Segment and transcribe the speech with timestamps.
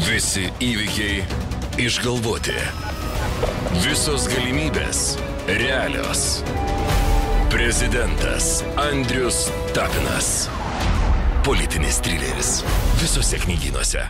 [0.00, 1.24] Visi įvykiai
[1.82, 2.54] išgalvoti.
[3.84, 5.02] Visos galimybės
[5.60, 6.22] realios.
[7.52, 10.48] Prezidentas Andrius Tapinas.
[11.44, 12.54] Politinis trileris.
[13.02, 14.08] Visose knygynuose.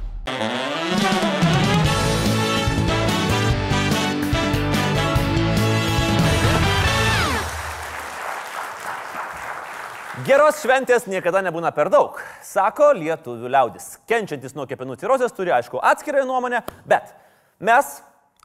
[10.30, 13.96] Geros šventės niekada nebūna per daug, sako lietuvių liaudis.
[14.06, 17.10] Kenčiantis nuo kepenų cirozės turi, aišku, atskirąją nuomonę, bet
[17.58, 17.96] mes,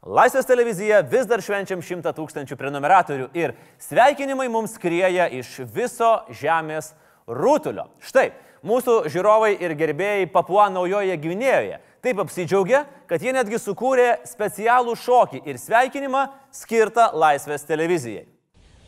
[0.02, 3.54] Laisvės televizija, vis dar švenčiam 100 tūkstančių prenumeratorių ir
[3.86, 6.90] sveikinimai mums skrieja iš viso žemės
[7.30, 7.86] rūtulio.
[8.02, 8.32] Štai,
[8.66, 15.46] mūsų žiūrovai ir gerbėjai Papua Naujoje Gvinėjoje taip apsidžiaugia, kad jie netgi sukūrė specialų šokį
[15.46, 18.26] ir sveikinimą skirtą Laisvės televizijai.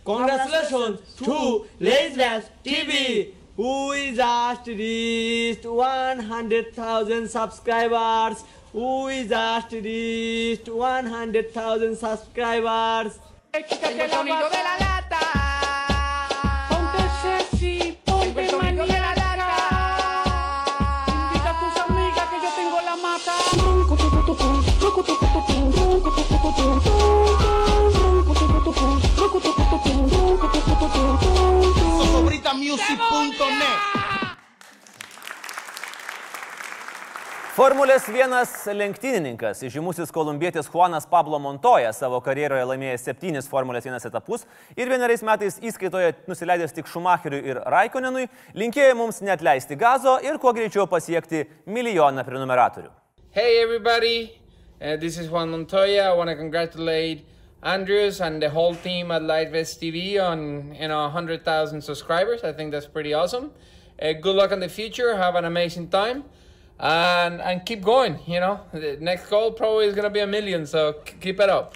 [0.08, 2.16] Congratulations to Lazy
[2.64, 8.42] TV, who is just reached 100,000 subscribers.
[8.72, 13.18] Who is just reached 100,000 subscribers.
[13.52, 15.20] Tengo el sonido de la lata.
[16.70, 19.28] Ponte sexy, ponte lata.
[21.22, 23.34] Invita a tus amigas que yo tengo la mata.
[32.58, 33.86] sobritamusic.net.
[37.58, 44.46] Formulės vienas lenktynininkas, žymusis kolumbietis Juanas Pablo Montoya savo karjeroje laimėjęs septynis Formulės vienas etapus
[44.78, 50.38] ir vieneriais metais įskaitoje nusileidęs tik Šumacheriui ir Raikonenui, linkėjo mums net leisti gazo ir
[50.38, 52.92] kuo greičiau pasiekti milijoną prenumeratorių.
[53.34, 54.30] Hey everybody,
[54.80, 56.12] uh, this is Juan Montoya.
[56.12, 57.26] I want to congratulate
[57.62, 62.44] Andrews and the whole team at Lightvest TV on you know 100,000 subscribers.
[62.44, 63.50] I think that's pretty awesome.
[64.00, 65.16] Uh, good luck in the future.
[65.16, 66.24] Have an amazing time,
[66.78, 68.20] and and keep going.
[68.26, 70.66] You know, the next goal probably is gonna be a million.
[70.66, 71.74] So keep it up.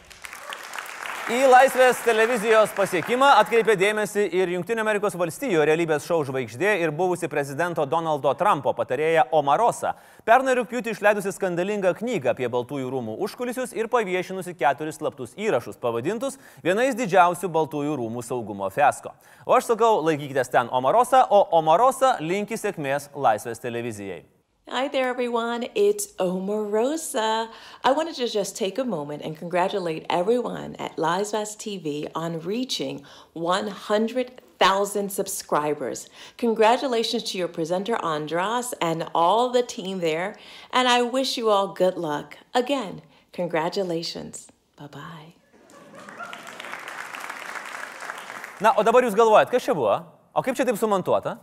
[1.32, 4.50] Į Laisvės televizijos pasiekimą atkreipė dėmesį ir
[5.16, 9.94] valstijų realybės šou žvaigždė ir buvusi prezidento Donaldo Trumpo patarėja Omarosa.
[10.28, 16.36] Pernai rūpjūtį išleidusi skandalingą knygą apie Baltųjų rūmų užkulisius ir paviešinusi keturis slaptus įrašus pavadintus
[16.60, 19.16] vienais didžiausių Baltųjų rūmų saugumo fiasko.
[19.46, 24.20] O aš sakau, laikykitės ten Omarosa, o Omarosa linki sėkmės Laisvės televizijai.
[24.68, 25.66] Hi there, everyone.
[25.74, 27.48] It's Omarosa.
[27.82, 33.02] I wanted to just take a moment and congratulate everyone at Liesvest TV on reaching
[33.32, 36.08] 100,000 subscribers.
[36.38, 40.36] Congratulations to your presenter, Andras, and all the team there.
[40.72, 42.38] And I wish you all good luck.
[42.54, 43.02] Again,
[43.32, 44.46] congratulations.
[44.76, 45.34] Bye bye.
[48.60, 49.98] Na, o dabar jūs galvojat, kas čia buvo?
[50.32, 51.36] O kaip čia taip sumontuota?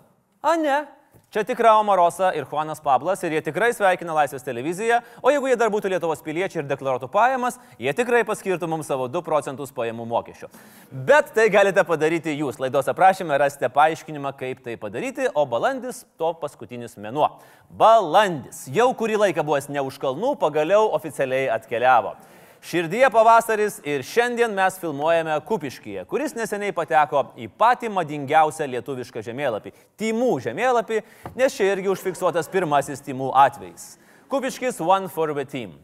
[0.64, 0.99] Ne.
[1.30, 5.58] Čia tikra Omarosa ir Juanas Pablas ir jie tikrai sveikina Laisvės televiziją, o jeigu jie
[5.62, 10.08] dar būtų Lietuvos piliečiai ir deklaruotų pajamas, jie tikrai paskirtų mums savo 2 procentus pajamų
[10.10, 10.50] mokesčio.
[10.90, 12.58] Bet tai galite padaryti jūs.
[12.58, 17.30] Laidos aprašymė rasite paaiškinimą, kaip tai padaryti, o balandis to paskutinis mėnuo.
[17.78, 18.66] Balandis.
[18.74, 22.18] Jau kurį laiką buvęs ne už kalnų, pagaliau oficialiai atkeliavo.
[22.62, 29.72] Širdyje pavasaris ir šiandien mes filmuojame Kupiškyje, kuris neseniai pateko į patį madingiausią lietuvišką žemėlapį-
[30.00, 31.02] Timų žemėlapį,
[31.40, 33.98] nes čia irgi užfiksuotas pirmasis Timų atvejis.
[34.30, 35.80] Kupiškis One for the Team.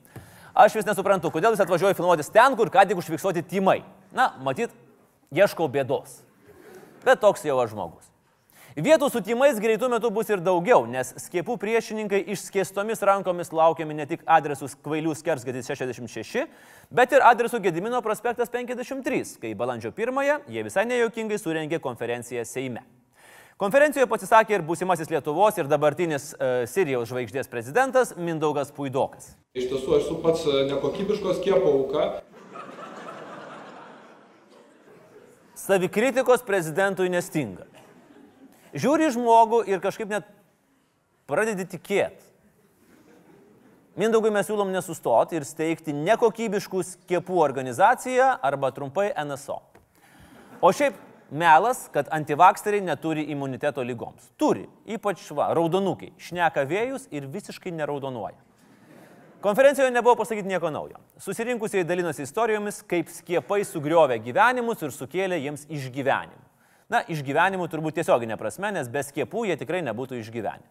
[0.55, 3.83] Aš vis nesuprantu, kodėl jūs atvažiuoju filmuotis ten, kur ką tik užfiksuoti timai.
[4.11, 4.71] Na, matyt,
[5.31, 6.23] ieškau bėdos.
[7.03, 8.14] Bet toks jau aš žmogus.
[8.75, 14.03] Vietų su timais greitų metų bus ir daugiau, nes skiepų priešininkai išskėstomis rankomis laukiami ne
[14.09, 16.41] tik adresus Kvailių skersgatis 66,
[16.91, 22.81] bet ir adresu Gedimino prospektas 53, kai balandžio 1-ąją jie visai nejuokingai surengė konferenciją Seime.
[23.55, 29.37] Konferencijoje pasisakė ir būsimasis Lietuvos ir dabartinis uh, Sirijos žvaigždės prezidentas Mindaugas Puidokas.
[29.55, 32.09] Iš tiesų esu pats e, nekokybiškos skiepo auka.
[35.63, 37.71] Savikritikos prezidentui nestinga.
[38.75, 40.27] Žiūri žmogų ir kažkaip net
[41.29, 42.33] pradedi tikėti.
[43.95, 49.61] Mindaugui mes siūlom nesustoti ir steigti nekokybiškų skiepų organizaciją arba trumpai NSO.
[50.59, 50.97] O šiaip
[51.31, 54.27] melas, kad antivaksteriai neturi imuniteto lygoms.
[54.35, 54.65] Turi,
[54.97, 58.37] ypač šva, raudonukai, šneka vėjus ir visiškai neraudonuoja.
[59.45, 60.99] Konferencijoje nebuvo pasakyti nieko naujo.
[61.21, 66.44] Susirinkusieji dalinosi istorijomis, kaip skiepai sugriovė gyvenimus ir sukėlė jiems išgyvenimų.
[66.91, 70.65] Na, išgyvenimų turbūt tiesioginė prasme, nes be skiepų jie tikrai nebūtų išgyvenę.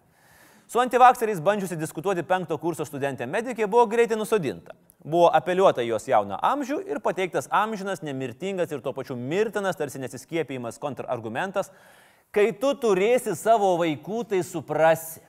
[0.70, 4.72] Su antivakseriais bandžiusi diskutuoti penkto kurso studentė medikė buvo greitai nusodinta.
[5.04, 10.80] Buvo apeliuota jos jauną amžių ir pateiktas amžinas, nemirtingas ir tuo pačiu mirtinas, tarsi nesiskiepijimas
[10.80, 11.68] kontrargumentas,
[12.32, 15.20] kai tu turėsi savo vaikų, tai suprasi.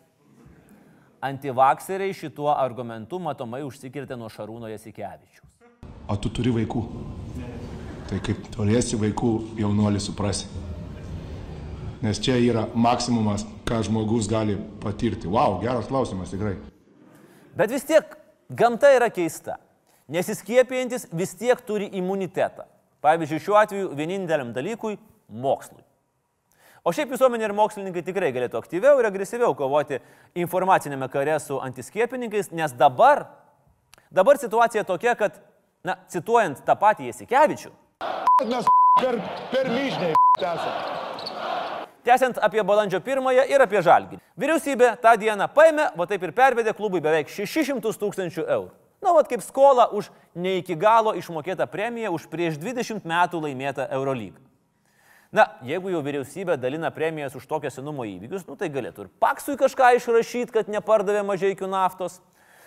[1.25, 5.41] Antivakseriai šituo argumentu matomai užsikirtė nuo Šarūno Jasikevičius.
[6.07, 6.83] O tu turi vaikų.
[8.05, 10.64] Tai kaip turėsi vaikų, jaunuolį suprasi.
[12.05, 15.29] Nes čia yra maksimumas, ką žmogus gali patirti.
[15.31, 16.53] Wow, geras klausimas tikrai.
[17.57, 18.13] Bet vis tiek
[18.53, 19.57] gamta yra keista.
[20.11, 22.67] Nesiskiepijantis vis tiek turi imunitetą.
[23.01, 24.99] Pavyzdžiui, šiuo atveju vieninteliam dalykui-
[25.45, 25.81] mokslui.
[26.85, 29.99] O šiaip visuomenė ir mokslininkai tikrai galėtų aktyviau ir agresyviau kovoti
[30.35, 33.25] informacinėme kare su antiskiepininkais, nes dabar,
[34.11, 35.41] dabar situacija tokia, kad,
[35.83, 37.71] na, cituojant tą patį Jasikevičių,
[38.43, 38.65] Mes
[38.99, 39.15] per,
[39.51, 40.13] per myžniai
[40.43, 41.44] esame.
[42.05, 44.19] Tęsiant apie balandžio pirmąją ir apie žalgį.
[44.37, 48.73] Vyriausybė tą dieną paėmė, va taip ir pervedė klubui beveik 600 tūkstančių eurų.
[49.01, 53.87] Na, va kaip skola už ne iki galo išmokėtą premiją už prieš 20 metų laimėtą
[53.97, 54.37] Eurolygą.
[55.35, 59.57] Na, jeigu jau vyriausybė dalina premijas už tokio senumo įvykius, nu tai galėtų ir Paksui
[59.59, 62.21] kažką išrašyti, kad nepardavė mažai naftos.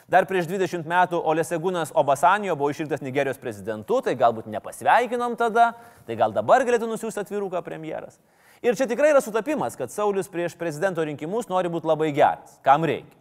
[0.08, 5.74] Dar prieš 20 metų Olesegūnas Obasanijo buvo išrinktas Nigerijos prezidentu, tai galbūt nepasveikinom tada,
[6.06, 8.16] tai gal dabar galėtų nusiųsti atviruką premjeras.
[8.62, 12.86] Ir čia tikrai yra sutapimas, kad Saulis prieš prezidento rinkimus nori būti labai geras, kam
[12.88, 13.14] reikia.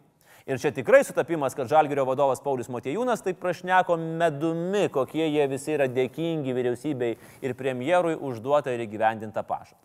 [0.47, 5.75] Ir čia tikrai sutapimas, kad Žalgirio vadovas Paulius Motejūnas taip prašneko medumi, kokie jie visi
[5.75, 9.81] yra dėkingi vyriausybei ir premjerui užduotą ir įgyvendintą pažadą.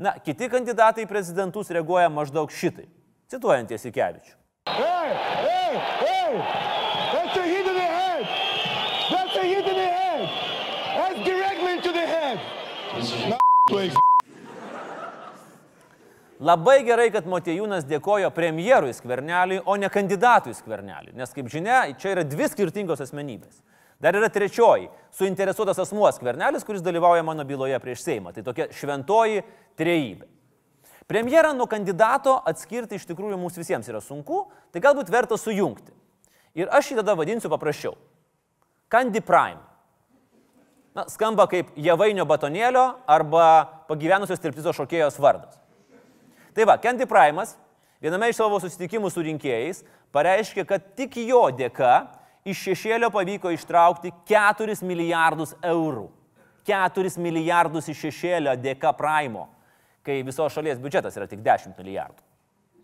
[0.00, 2.88] Na, kiti kandidatai į prezidentus reaguoja maždaug šitai,
[3.28, 4.34] cituojant Jasikevičių.
[4.72, 5.12] Hey,
[5.44, 6.80] hey, hey!
[12.92, 13.94] That's
[16.40, 21.12] Labai gerai, kad Motejūnas dėkojo premjerui Skverneliui, o ne kandidatui Skverneliui.
[21.18, 23.60] Nes, kaip žinia, čia yra dvi skirtingos asmenybės.
[24.00, 24.88] Dar yra trečioji-
[25.18, 28.32] suinteresuotas asmuo Skvernelis, kuris dalyvauja mano byloje prieš Seimą.
[28.32, 29.42] Tai tokia šventoji
[29.76, 30.24] trejybė.
[31.06, 35.92] Premjerą nuo kandidato atskirti iš tikrųjų mums visiems yra sunku, tai galbūt verta sujungti.
[36.54, 37.96] Ir aš šį tada vadinsiu paprasčiau.
[38.88, 39.60] Candy Prime.
[40.94, 45.59] Na, skamba kaip javainio batonėlio arba pagyvenusios tirptizo šokėjos vardas.
[46.60, 47.54] Tai va, Candy Prime'as
[48.04, 49.78] viename iš savo susitikimų su rinkėjais
[50.12, 52.02] pareiškė, kad tik jo dėka
[52.44, 56.04] iš šešėlio pavyko ištraukti 4 milijardus eurų.
[56.68, 59.46] 4 milijardus iš šešėlio dėka Primo,
[60.04, 62.20] kai visos šalies biudžetas yra tik 10 milijardų.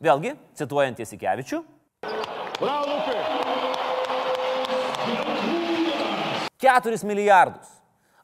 [0.08, 1.60] Vėlgi, cituojant Jasikevičių,
[2.56, 3.20] Bravo, Lukai!
[6.64, 7.76] 4 milijardus.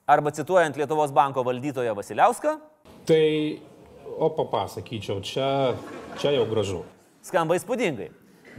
[0.08, 2.56] Arba cituojant Lietuvos banko valdytoją Vasiliauską,
[3.02, 3.58] Tai,
[4.18, 5.74] o papasakyčiau, čia,
[6.20, 6.82] čia jau gražu.
[7.22, 8.10] skamba įspūdingai,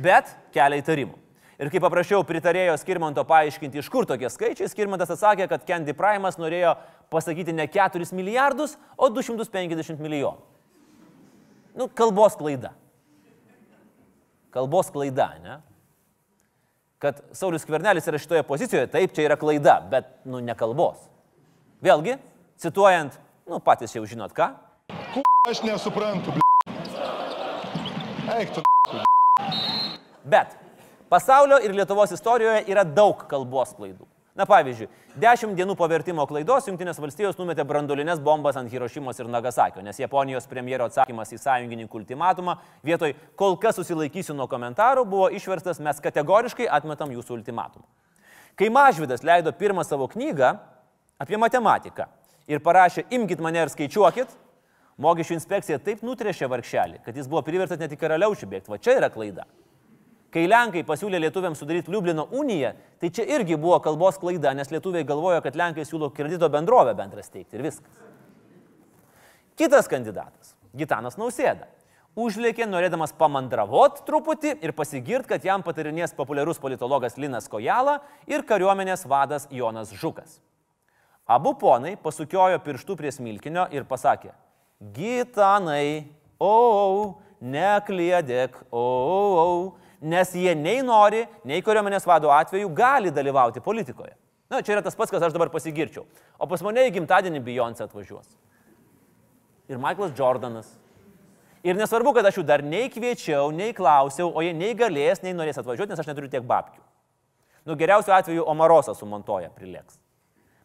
[0.01, 1.19] bet kelia įtarimų.
[1.61, 6.39] Ir kai paprašiau pritarėjo Skirmanto paaiškinti, iš kur tokie skaičiai, Skirmantas atsakė, kad Candy Prime'as
[6.41, 6.73] norėjo
[7.13, 10.41] pasakyti ne 4 milijardus, o 250 milijonų.
[11.77, 12.73] Nu, kalbos klaida.
[14.53, 15.59] Kalbos klaida, ne?
[17.01, 21.01] Kad Saulis Kvernelis yra šitoje pozicijoje, taip, čia yra klaida, bet, nu, ne kalbos.
[21.83, 22.17] Vėlgi,
[22.61, 23.17] cituojant,
[23.49, 24.53] nu, patys jau žinot ką,
[25.49, 26.71] Aš nesuprantu, bl.
[28.37, 28.61] Eik tu.
[30.23, 30.47] Bet
[31.09, 34.07] pasaulio ir Lietuvos istorijoje yra daug kalbos klaidų.
[34.33, 34.87] Na pavyzdžiui,
[35.21, 39.99] dešimt dienų po vertimo klaidos Junktinės valstijos numetė brandolinės bombas ant Hirošimos ir Nagasakio, nes
[39.99, 42.55] Japonijos premjero atsakymas į sąjungininkų ultimatumą
[42.87, 47.85] vietoj kol kas susilaikysiu nuo komentarų buvo išverstas mes kategoriškai atmetam jūsų ultimatumą.
[48.57, 50.55] Kai Mažvidas leido pirmą savo knygą
[51.21, 52.07] apie matematiką
[52.47, 54.33] ir parašė imkit mane ir skaičiuokit,
[55.01, 58.71] mokesčių inspekcija taip nutrešė vargšelį, kad jis buvo priverstas net į karaliaučių bėgti.
[58.73, 59.45] Va čia yra klaida.
[60.33, 62.71] Kai Lenkai pasiūlė lietuviams sudaryti Liublino uniją,
[63.01, 67.21] tai čia irgi buvo kalbos klaida, nes lietuviai galvojo, kad Lenkai siūlo kredito bendrovę bendrą
[67.21, 68.01] steigti ir viskas.
[69.59, 71.69] Kitas kandidatas- Gitanas Nausėda.
[72.17, 79.05] Užlėkė norėdamas pamandravot truputį ir pasigirt, kad jam patarinės populiarus politologas Linas Kojala ir kariuomenės
[79.09, 80.39] vadas Jonas Žukas.
[81.25, 84.33] Abu ponai pasukiojo pirštų prie smilkinio ir pasakė,
[84.91, 86.09] Gitanai,
[86.41, 94.15] o, nekliedėk, o, nes jie nei nori, nei kariuomenės vado atveju gali dalyvauti politikoje.
[94.51, 96.03] Na, čia yra tas pats, kas aš dabar pasigirčiau.
[96.37, 98.27] O pas mane į gimtadienį Beyoncé atvažiuos.
[99.71, 100.67] Ir Michaelas Jordanas.
[101.63, 105.31] Ir nesvarbu, kad aš jų dar nei kviečiau, nei klausiau, o jie nei galės, nei
[105.33, 106.83] norės atvažiuoti, nes aš neturiu tiek babkių.
[107.63, 109.95] Nu, geriausiu atveju Omarosas su Montoja prilėks.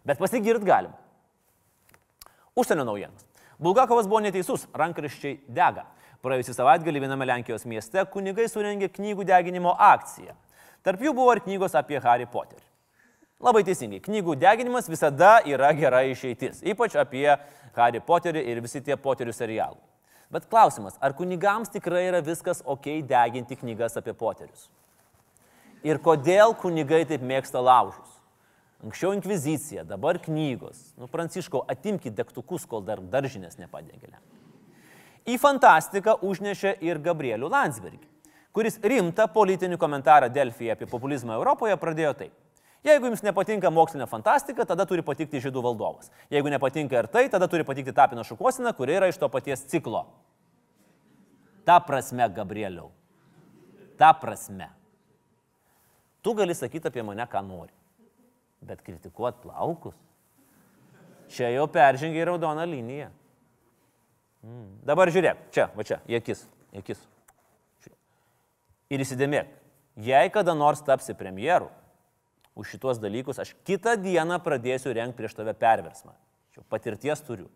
[0.02, 0.90] Bet pasigirt galim.
[2.58, 3.27] Užsienio naujienos.
[3.58, 5.84] Bulgakovas buvo neteisus, rankraščiai dega.
[6.22, 10.34] Praėjusį savaitgalį viename Lenkijos mieste kunigai surengė knygų deginimo akciją.
[10.86, 12.64] Tarp jų buvo ir knygos apie Harry Potterį.
[13.42, 17.26] Labai teisingai, knygų deginimas visada yra gera išeitis, ypač apie
[17.76, 19.82] Harry Potterį ir visi tie Potterių serialai.
[20.28, 24.66] Bet klausimas, ar kunigams tikrai yra viskas ok deginti knygas apie poterius?
[25.86, 28.17] Ir kodėl kunigai taip mėgsta laužus?
[28.84, 30.92] Anksčiau inkvizicija, dabar knygos.
[30.98, 34.20] Nu, Pranciškau, atimkite degtukus, kol dar daržinės nepadegėlė.
[35.28, 38.06] Į fantastiką užnešė ir Gabrielių Landsbergį,
[38.54, 42.36] kuris rimtą politinį komentarą Delfyje apie populizmą Europoje pradėjo taip.
[42.86, 46.12] Jeigu jums nepatinka mokslinė fantastika, tada turi patikti žydų valdovas.
[46.30, 50.04] Jeigu nepatinka ir tai, tada turi patikti Tapino šukosina, kuri yra iš to paties ciklo.
[51.66, 52.92] Ta prasme, Gabrieliau.
[53.98, 54.70] Ta prasme.
[56.22, 57.74] Tu gali sakyti apie mane, ką nori.
[58.64, 59.96] Bet kritikuot plaukus.
[61.28, 63.10] Čia jau peržengiai raudoną liniją.
[64.42, 64.68] Mm.
[64.86, 67.00] Dabar žiūrėk, čia, va čia, į akis, į akis.
[67.84, 67.98] Žiūrėk.
[68.94, 69.50] Ir įsidėmėk,
[70.08, 71.68] jei kada nors tapsi premjeru,
[72.58, 76.14] už šituos dalykus aš kitą dieną pradėsiu renkti prieš tave perversmą.
[76.54, 77.46] Čia patirties turiu.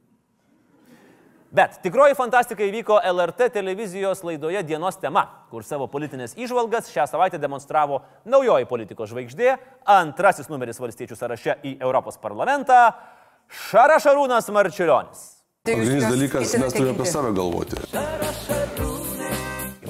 [1.53, 7.37] Bet tikroji fantastika įvyko LRT televizijos laidoje Dienos tema, kur savo politinės išvalgas šią savaitę
[7.37, 12.79] demonstravo naujoji politikos žvaigždė, antrasis numeris valstiečių sąraše į Europos parlamentą-
[13.69, 15.27] Šarašarūnas Marčiulionis.
[15.69, 17.77] Pagrindinis dalykas, mes turime apie save galvoti.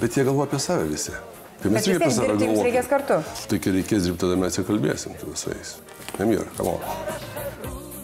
[0.01, 1.15] Bet jie galvoja apie save visi.
[1.63, 2.65] Tai mes irgi apie save galvojame.
[2.67, 3.23] reikės kartu.
[3.49, 5.77] Tai kai reikės dirbti, tada mes ir kalbėsim su visais.
[6.19, 6.81] Nemyra, kamo.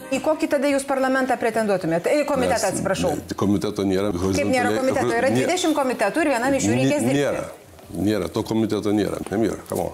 [0.08, 2.12] Į kokį tada jūs parlamentą pretenduotumėte?
[2.16, 3.10] Į komitetą, atsiprašau.
[3.36, 4.08] Komiteto nėra.
[4.16, 5.10] Kaip nėra komiteto?
[5.12, 7.18] Yra 20 komitetų ir vienam iš jų reikės dirbti.
[7.18, 7.42] Nėra.
[8.08, 9.20] Nėra, to komiteto nėra.
[9.28, 9.90] Nemyra, kamo.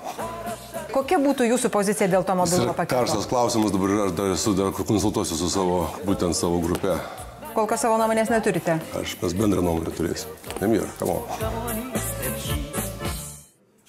[0.95, 3.01] Kokia būtų jūsų pozicija dėl to mobilumo paketo?
[3.01, 6.95] Karstas klausimas dabar yra, aš dar esu, dar konsultuosiu su savo, būtent savo grupe.
[7.55, 8.79] Kol kas savo nuomonės neturite.
[8.99, 10.31] Aš mes bendrą nuomonę turėsim.
[10.63, 11.19] Nemyra, kamo.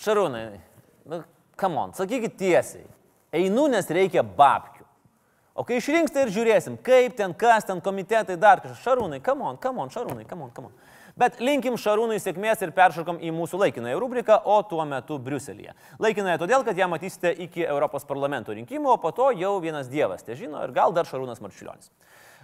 [0.02, 0.46] Šarūnai,
[1.10, 1.22] nu,
[1.62, 2.88] come on, sakykit tiesiai.
[3.38, 4.75] Einu, nes reikia babkių.
[5.56, 8.82] O kai išrinks, tai ir žiūrėsim, kaip ten, kas ten, komitetai dar kažkas.
[8.84, 10.74] Šarūnai, come on, come on, Šarūnai, come on, come on.
[11.16, 15.72] Bet linkim Šarūnui sėkmės ir peršokom į mūsų laikinąją rubriką, o tuo metu Briuselėje.
[16.04, 20.28] Laikinąją todėl, kad ją matysite iki Europos parlamento rinkimų, o po to jau vienas dievas,
[20.28, 21.88] te žino, ir gal dar Šarūnas Marčiulionis.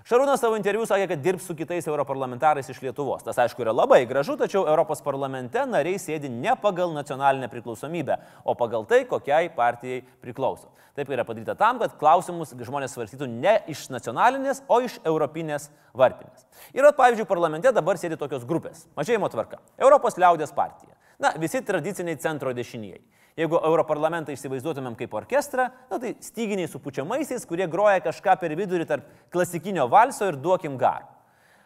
[0.08, 3.22] Šarūnas savo interviu sakė, kad dirbs su kitais europarlamentarais iš Lietuvos.
[3.26, 8.56] Tas aišku yra labai gražu, tačiau Europos parlamente nariai sėdi ne pagal nacionalinę priklausomybę, o
[8.58, 10.72] pagal tai, kokiai partijai priklauso.
[10.98, 16.48] Taip yra padaryta tam, kad klausimus žmonės svarstytų ne iš nacionalinės, o iš europinės varpinės.
[16.74, 18.88] Ir, vat, pavyzdžiui, parlamente dabar sėdi tokios grupės.
[18.98, 19.62] Mažėjimo tvarka.
[19.80, 20.98] Europos liaudės partija.
[21.22, 23.00] Na, visi tradiciniai centro dešinieji.
[23.40, 28.88] Jeigu Europarlamentą įsivaizduotumėm kaip orkestrą, na, tai styginiai su pučiamaisiais, kurie groja kažką per vidurį
[28.90, 31.08] tarp klasikinio valso ir duokim garų.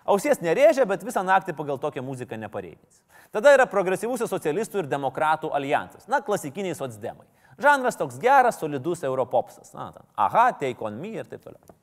[0.05, 3.01] Ausies nerėžia, bet visą naktį pagal tokią muziką nepareidins.
[3.33, 6.05] Tada yra progresyvusių socialistų ir demokratų alijansas.
[6.11, 7.25] Na, klasikiniai socdemai.
[7.61, 9.73] Žanras toks geras, solidus europopsas.
[9.73, 11.73] Na, ten, aha, take on me ir taip toliau.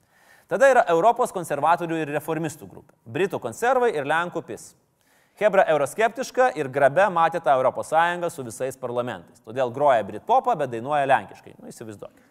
[0.52, 2.94] Tada yra Europos konservatorių ir reformistų grupė.
[3.08, 4.72] Britų konservai ir Lenkų pis.
[5.40, 9.40] Hebra euroskeptiška ir grabe matė tą ES su visais parlamentais.
[9.40, 11.54] Todėl groja Britpopą, bet dainuoja lenkiškai.
[11.58, 12.28] Nu, įsivaizduokit.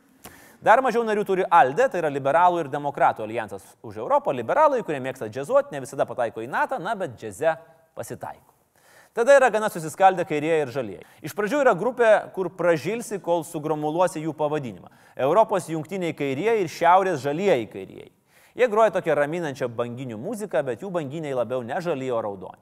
[0.61, 4.99] Dar mažiau narių turi ALDE, tai yra liberalų ir demokratų alijansas už Europą, liberalai, kurie
[5.01, 7.55] mėgsta džiazuoti, ne visada pataiko į NATO, na, bet džiaze
[7.97, 8.45] pasitaiko.
[9.17, 11.03] Tada yra gana susiskaldę kairieji ir žalieji.
[11.25, 14.93] Iš pradžių yra grupė, kur pražilsi, kol sugromuluosi jų pavadinimą.
[15.17, 18.11] Europos jungtiniai kairieji ir šiaurės žalieji kairieji.
[18.55, 22.61] Jie groja tokią raminančią banginių muziką, bet jų banginiai labiau ne žalieji, o raudoni.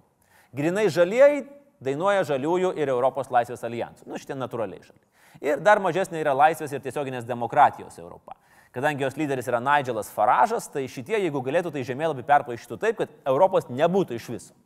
[0.55, 1.45] Grinai žalieji
[1.83, 4.07] dainuoja žaliųjų ir Europos laisvės alijansų.
[4.09, 5.05] Nu, šitie natūraliai žaliai.
[5.45, 8.35] Ir dar mažesnė yra laisvės ir tiesioginės demokratijos Europa.
[8.75, 13.13] Kadangi jos lyderis yra Nigelas Faražas, tai šitie, jeigu galėtų, tai žemėlapį perplaišytų taip, kad
[13.29, 14.57] Europos nebūtų iš viso.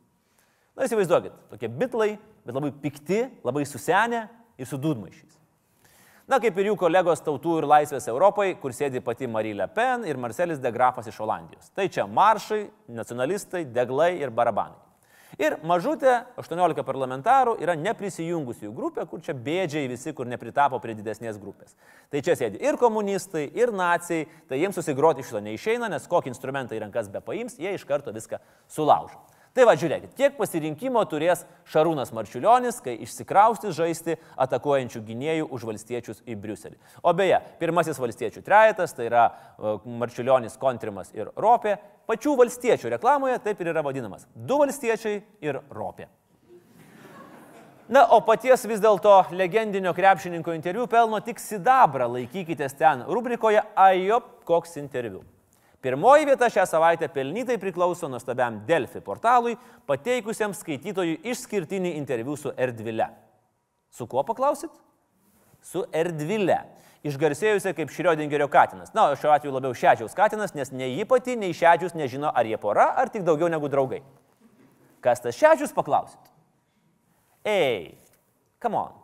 [0.74, 2.10] Na, įsivaizduokit, tokie bitlai,
[2.44, 4.26] bet labai pikti, labai susenę
[4.60, 5.38] ir su dūdmaišiais.
[6.28, 10.06] Na, kaip ir jų kolegos tautų ir laisvės Europai, kur sėdi pati Marie Le Pen
[10.08, 11.70] ir Marcelis de Grafas iš Olandijos.
[11.76, 14.83] Tai čia maršai, nacionalistai, deglai ir barabanai.
[15.40, 21.40] Ir mažutė 18 parlamentarų yra neprisijungusių grupė, kur čia bėdžiai visi, kur nepritapo prie didesnės
[21.42, 21.74] grupės.
[22.12, 26.30] Tai čia sėdi ir komunistai, ir nacijai, tai jiems susigroti iš to neišeina, nes kokį
[26.30, 28.38] instrumentą į rankas be paims, jie iš karto viską
[28.70, 29.18] sulaužo.
[29.54, 36.24] Tai va, žiūrėkit, kiek pasirinkimo turės Šarūnas Marčiulionis, kai išsikraustys žaisti atakuojančių gynėjų už valstiečius
[36.26, 36.74] į Briuselį.
[37.06, 41.76] O beje, pirmasis valstiečių trejetas, tai yra e, Marčiulionis, Kontrimas ir Ropė,
[42.10, 44.26] pačių valstiečių reklamoje taip ir yra vadinamas.
[44.34, 46.08] Du valstiečiai ir Ropė.
[47.86, 54.40] Na, o paties vis dėlto legendinio krepšininko interviu pelno tik sidabrą, laikykitės ten rubrikoje Ajop,
[54.48, 55.22] koks interviu.
[55.84, 63.10] Pirmoji vieta šią savaitę pelnytai priklauso nuostabiam Delfi portalui, pateikusiam skaitytojui išskirtinį interviu su Erdvile.
[63.92, 64.72] Su kuo paklausit?
[65.60, 66.62] Su Erdvile.
[67.04, 68.94] Išgarsėjusi kaip Šriodingerio katinas.
[68.96, 72.56] Na, šiuo atveju labiau Šedžiaus katinas, nes nei ji pati, nei Šedžius nežino, ar jie
[72.56, 74.00] pora, ar tik daugiau negu draugai.
[75.04, 76.32] Kas tas šešius paklausit?
[77.44, 77.92] Ei,
[78.56, 79.03] come on.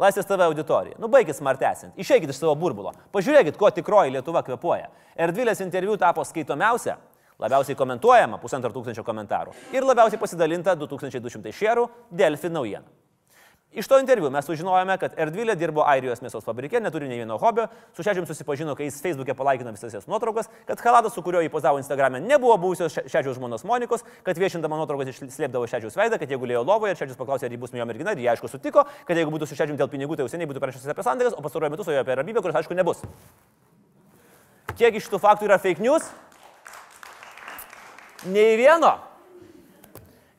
[0.00, 0.96] Laisvės TV auditorija.
[0.96, 1.92] Nu baigit smartesint.
[2.00, 2.94] Išeikit iš savo burbulo.
[3.12, 4.88] Pažiūrėkit, ko tikroji Lietuva kvepuoja.
[5.20, 6.96] Erdvilės interviu tapo skaitomiausia,
[7.40, 11.84] labiausiai komentuojama pusantro tūkstančio komentarų ir labiausiai pasidalinta 2200 šerų
[12.16, 12.88] Delfi naujiena.
[13.70, 17.68] Iš to interviu mes sužinojome, kad Erdvilė dirbo Airijos mėsos fabrike, neturi nei vieno hobio,
[17.94, 21.52] su šešiam susipažino, kai jis Facebook'e palaikino visas jas nuotraukas, kad haladas, su kuriuo jį
[21.54, 26.38] pozavo Instagram'e, nebuvo buvusios šešios žmonos Monikos, kad viešindama nuotraukas išslėpdavo šešios veidą, kad jie
[26.42, 29.20] gulėjo lovoje ir šešios paklausė, ar jį bus jo mergina, ir jie aišku sutiko, kad
[29.20, 31.70] jeigu būtų su šešiom dėl pinigų, tai jau seniai būtų parašęs apie sandaras, o pastaruoju
[31.76, 33.04] metu su jo apie ramybę, kuris aišku nebus.
[34.74, 36.10] Kiek iš tų faktų yra fake news?
[38.26, 38.96] Nei vieno.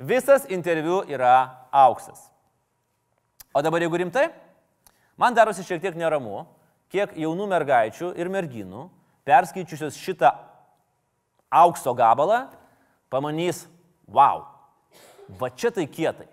[0.03, 1.37] Visas interviu yra
[1.71, 2.30] auksas.
[3.53, 4.29] O dabar jeigu rimtai,
[5.19, 6.45] man darosi šiek tiek neramu,
[6.91, 8.85] kiek jaunų mergaičių ir merginų,
[9.27, 10.31] perskaičiusios šitą
[11.51, 12.45] aukso gabalą,
[13.11, 13.65] pamanys,
[14.07, 14.45] wow,
[15.39, 16.29] va čia tai kietai.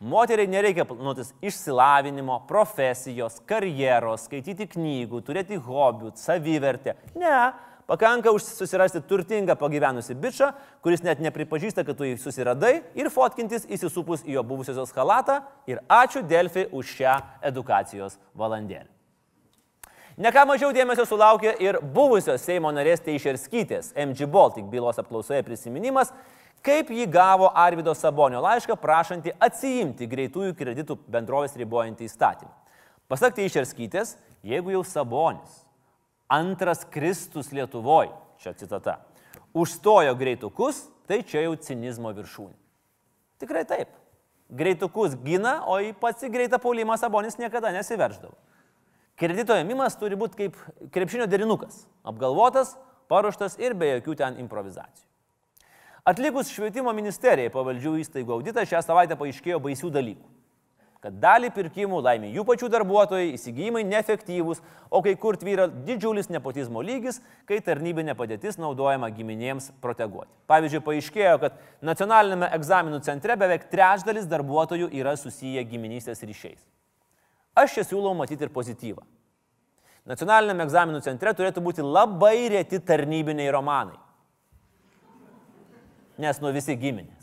[0.00, 6.94] Moteriai nereikia nuotis išsilavinimo, profesijos, karjeros, skaityti knygų, turėti hobių, savivertę.
[7.20, 7.34] Ne,
[7.90, 14.22] pakanka susirasti turtingą pagyvenusi bičią, kuris net nepripažįsta, kad tu jį susiradai ir fotkintis įsisupus
[14.22, 17.16] į jo buvusios halatą ir ačiū Delfi už šią
[17.50, 18.86] edukacijos valandėlį.
[20.20, 26.12] Neką mažiau dėmesio sulaukė ir buvusios Seimo narės Teišerskytės MG Baltic bylos apklausoje prisiminimas,
[26.62, 32.54] kaip jį gavo Arvido Sabonio laišką prašantį atsiimti greitųjų kreditų bendrovės ribojantį įstatymą.
[33.10, 34.14] Pasak Teišerskytės,
[34.46, 35.64] jeigu jau Sabonis,
[36.30, 39.00] antras Kristus Lietuvoje, čia citata,
[39.54, 42.54] užstojo greitukus, tai čia jau cinizmo viršūnė.
[43.42, 43.90] Tikrai taip.
[44.50, 48.34] Greitukus gina, o į pats greitą paulimą Sabonis niekada nesiverždavo.
[49.18, 50.58] Kredito ėmimas turi būti kaip
[50.94, 52.76] krepšinio derinukas- apgalvotas,
[53.10, 55.06] paruoštas ir be jokių ten improvizacijų.
[56.06, 60.39] Atlikus švietimo ministerijai pavaldžių įstaigų auditą šią savaitę paaiškėjo baisių dalykų.
[61.00, 64.58] Kad dalį pirkimų laimė jų pačių darbuotojai, įsigijimai neefektyvūs,
[64.92, 70.28] o kai kur tvyra didžiulis nepotizmo lygis, kai tarnybinė padėtis naudojama giminėms proteguoti.
[70.50, 71.56] Pavyzdžiui, paaiškėjo, kad
[71.88, 76.60] nacionalinėme egzaminų centre beveik trečdalis darbuotojų yra susiję giminystės ryšiais.
[77.56, 79.06] Aš čia siūlau matyti ir pozityvą.
[80.10, 83.96] Nacionaliniame egzaminų centre turėtų būti labai reti tarnybiniai romanai.
[86.20, 87.19] Nes nuo visi giminės.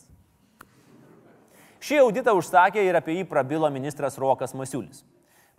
[1.88, 5.06] Šį auditą užsakė ir apie jį prabilo ministras Rokas Masiulis.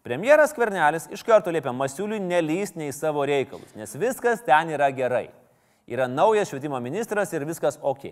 [0.05, 5.29] Premjeras Kvernelis iš karto liepia Masiuliui nelysti nei savo reikalus, nes viskas ten yra gerai.
[5.89, 8.11] Yra naujas švietimo ministras ir viskas ok.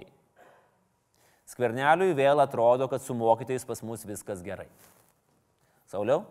[1.53, 4.67] Skverneliui vėl atrodo, kad su mokytais pas mus viskas gerai.
[5.93, 6.25] Sauliau,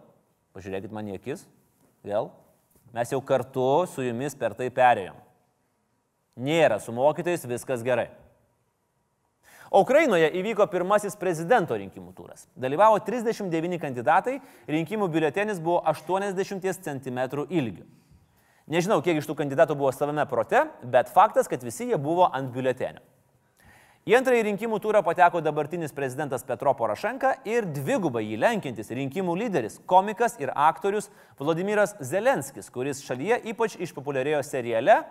[0.57, 1.45] pažiūrėkit man į akis.
[2.05, 2.31] Vėl.
[2.95, 5.17] Mes jau kartu su jumis per tai perėjom.
[6.35, 8.09] Nėra su mokytais viskas gerai.
[9.75, 12.45] O Ukrainoje įvyko pirmasis prezidento rinkimų turas.
[12.55, 14.38] Dalyvavo 39 kandidatai,
[14.71, 17.83] rinkimų biuletenis buvo 80 cm ilgio.
[18.71, 22.53] Nežinau, kiek iš tų kandidatų buvo savame prote, bet faktas, kad visi jie buvo ant
[22.55, 23.03] biuletenio.
[24.07, 29.81] Į antrąjį rinkimų turą pateko dabartinis prezidentas Petro Porošenka ir dvigubai jį lenkintis rinkimų lyderis,
[29.91, 35.01] komikas ir aktorius Vladimiras Zelenskis, kuris šalyje ypač išpopuliarėjo seriale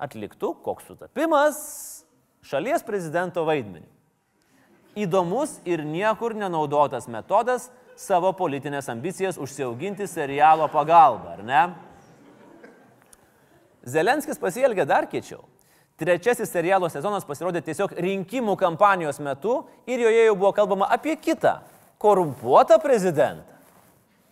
[0.00, 1.60] Atliktų koks sutapimas
[2.44, 3.88] šalies prezidento vaidmenį.
[5.04, 11.62] Įdomus ir niekur nenaudotas metodas savo politinės ambicijas užsiauginti serialo pagalba, ar ne?
[13.84, 15.42] Zelenskis pasielgė dar kečiau.
[16.00, 21.60] Trečiasis serialo sezonas pasirodė tiesiog rinkimų kampanijos metu ir joje jau buvo kalbama apie kitą
[22.02, 23.46] korumpuotą prezidentą.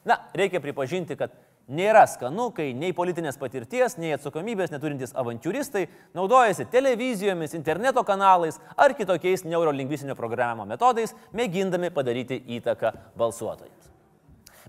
[0.04, 1.30] Na, reikia pripažinti, kad
[1.72, 8.94] nėra skanu, kai nei politinės patirties, nei atsakomybės neturintys avantūristai naudojasi televizijomis, interneto kanalais ar
[8.98, 13.90] kitokiais neurolingvistinio programavimo metodais, mėgindami padaryti įtaką balsuotojams.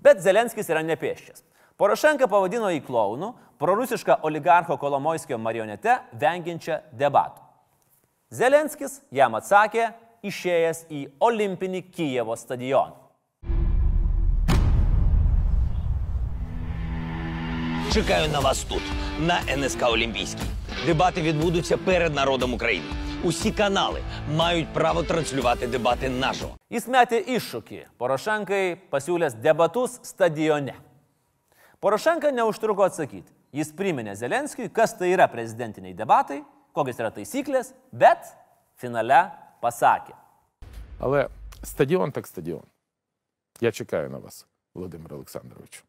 [0.03, 1.43] Bet Zelenskis yra nepieščias.
[1.79, 7.41] Porošenka pavadino į klaunų, prorusišką oligarcho Kolomoiskio marionete, vengiančią debatų.
[8.33, 9.91] Zelenskis jam atsakė,
[10.25, 13.02] išėjęs į olimpinį Kijevo stadioną.
[17.93, 18.81] Чекаю на вас тут,
[19.19, 20.45] на НСК Олімпійський.
[20.85, 22.85] Дебати відбудуться перед народом України.
[23.23, 24.01] Усі канали
[24.31, 26.57] мають право транслювати дебати наживо.
[26.71, 30.73] Jis metė iššūkį Porošenkai pasiūlęs debatus stadione.
[31.79, 33.29] Porošenka neužtruko atsakyti.
[33.53, 36.41] Jis priminė Zelenskijui, kas tai yra prezidentiniai debatai,
[36.73, 38.25] kokios yra taisyklės, bet
[38.81, 39.29] finale
[39.61, 40.17] pasakė.
[40.99, 41.27] Але
[41.61, 42.65] стадіон так стадіон.
[43.61, 45.83] Я чекаю на вас, Володимир Олександрович.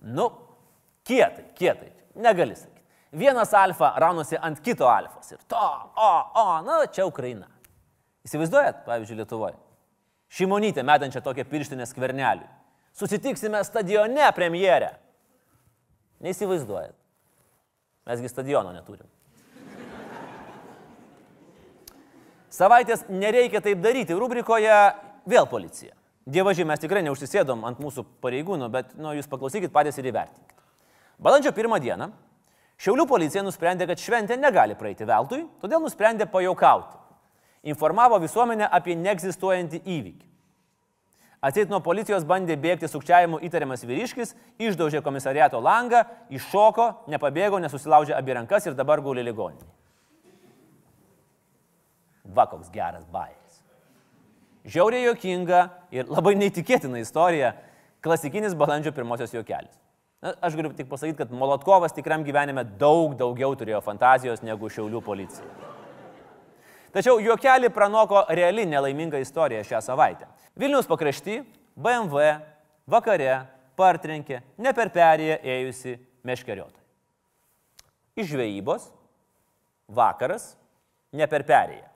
[0.00, 0.30] Nu,
[1.04, 2.80] kietai, kietai, negali sakyti.
[3.12, 5.58] Vienas alfa raunosi ant kito alfos ir to,
[5.96, 6.10] o,
[6.40, 7.48] o, na, čia Ukraina.
[8.24, 9.56] Įsivaizduojat, pavyzdžiui, Lietuvoje.
[10.30, 12.46] Šimonytė metančią tokią pirštinę skvernelį.
[12.94, 14.92] Susitiksime stadione premjerę.
[16.22, 16.94] Neįsivaizduojat.
[18.06, 19.08] Mesgi stadiono neturim.
[22.50, 24.14] Savaitės nereikia taip daryti.
[24.14, 24.76] Rubrikoje
[25.30, 25.94] vėl policija.
[26.28, 30.58] Dievaži, mes tikrai neužsisėdom ant mūsų pareigūnų, bet nu, jūs paklausykit patys ir įvertinkit.
[31.20, 32.10] Balandžio pirmą dieną
[32.80, 36.96] Šiaulių policija nusprendė, kad šventė negali praeiti veltui, todėl nusprendė pajaukauti.
[37.68, 40.28] Informavo visuomenę apie neegzistuojantį įvykį.
[41.44, 48.36] Atseit nuo policijos bandė bėgti sukčiavimu įtariamas vyriškis, išdaužė komisariato langą, iššoko, nepabėgo, nesusilaužė abi
[48.36, 49.68] rankas ir dabar guli ligoninė.
[52.32, 53.39] Va koks geras baijas.
[54.64, 57.54] Žiauriai jokinga ir labai neįtikėtina istorija-
[58.04, 59.78] klasikinis balandžio pirmosios juokelis.
[60.20, 65.00] Na, aš galiu tik pasakyti, kad Molotkovas tikram gyvenime daug daugiau turėjo fantazijos negu Šiaulių
[65.00, 65.46] policija.
[66.92, 70.26] Tačiau juokelį pranoko reali nelaiminga istorija šią savaitę.
[70.58, 71.44] Vilnius pakrašty
[71.76, 72.40] BMW
[72.86, 73.46] vakare
[73.78, 76.84] partrenkė ne per perėją ėjusi meškeriotoją.
[78.18, 78.90] Iš žvejybos
[79.88, 80.56] vakaras
[81.12, 81.89] ne per perėją.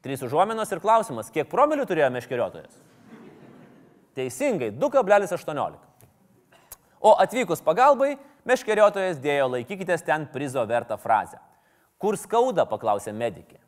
[0.00, 2.72] Trys užuominos ir klausimas, kiek promilių turėjo meškeriotojas?
[4.16, 5.76] Teisingai, 2,18.
[7.00, 8.14] O atvykus pagalbai,
[8.48, 11.38] meškeriotojas dėjo laikykitės ten prizo vertą frazę.
[12.00, 13.60] Kur skauda, paklausė medikė.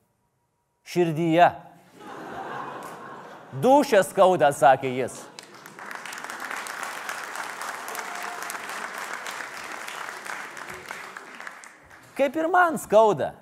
[0.88, 1.51] Širdyje.
[3.61, 5.21] Dušė skauda, sakė jis.
[12.16, 13.35] Kaip ir man skauda,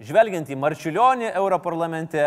[0.00, 2.24] žvelgiant į Marčiulionį Europarlamente,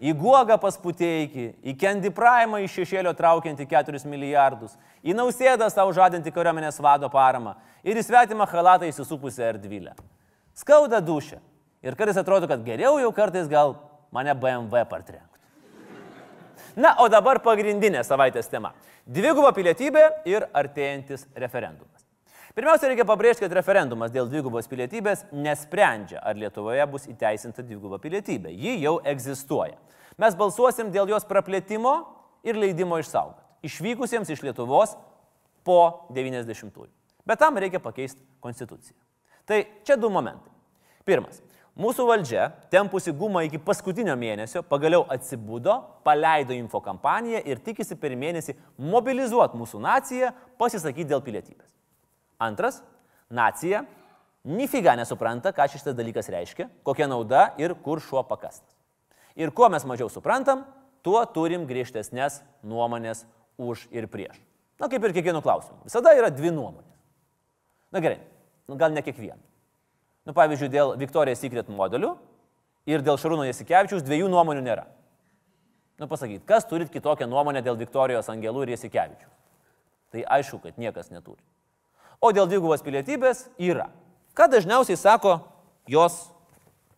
[0.00, 5.94] į Guogą pas Puteikį, į Candy Prime iš šešėlio traukiantį 4 milijardus, į Nausėdą savo
[5.96, 9.94] žadinti kariuomenės vado paramą ir į svetimą halatą įsisupusią erdvylę.
[10.56, 11.40] Skauda dušę.
[11.86, 13.76] Ir kartais atrodo, kad geriau jau kartais gal
[14.12, 15.36] mane BMW partrenktų.
[16.76, 18.72] Na, o dabar pagrindinė savaitės tema-
[19.16, 21.95] dviguba pilietybė ir artėjantis referendumas.
[22.56, 28.48] Pirmiausia, reikia pabrėžti, kad referendumas dėl dvigubos pilietybės nesprendžia, ar Lietuvoje bus įteisinta dviguba pilietybė.
[28.48, 29.76] Ji jau egzistuoja.
[30.16, 31.92] Mes balsuosim dėl jos praplėtimo
[32.48, 33.44] ir leidimo išsaugoti.
[33.68, 34.96] Išvykusiems iš Lietuvos
[35.68, 36.88] po 90-ųjų.
[37.28, 38.96] Bet tam reikia pakeisti konstituciją.
[39.44, 40.48] Tai čia du momentai.
[41.04, 41.44] Pirmas.
[41.76, 48.16] Mūsų valdžia, tempusi gumą iki paskutinio mėnesio, pagaliau atsibudo, paleido info kampaniją ir tikisi per
[48.16, 51.75] mėnesį mobilizuoti mūsų naciją, pasisakyti dėl pilietybės.
[52.38, 52.82] Antras,
[53.30, 53.84] nacija
[54.46, 58.76] nifiga nesupranta, ką šitas dalykas reiškia, kokia nauda ir kur šuo pakastas.
[59.36, 60.64] Ir kuo mes mažiau suprantam,
[61.04, 63.24] tuo turim griežtesnės nuomonės
[63.58, 64.38] už ir prieš.
[64.80, 65.80] Na kaip ir kiekvienu klausimu.
[65.88, 66.96] Visada yra dvi nuomonės.
[67.92, 68.20] Na gerai,
[68.68, 69.40] nu, gal ne kiekviena.
[70.26, 72.16] Nu, pavyzdžiui, dėl Victoria's Secret modelių
[72.90, 74.86] ir dėl Šarūno Jasikevičius dviejų nuomonių nėra.
[75.96, 79.30] Nu, pasakyt, kas turit kitokią nuomonę dėl Viktorijos Angelų ir Jasikevičių?
[80.12, 81.40] Tai aišku, kad niekas neturi.
[82.20, 83.90] O dėl dvigubos pilietybės yra.
[84.36, 85.38] Ką dažniausiai sako
[85.88, 86.26] jos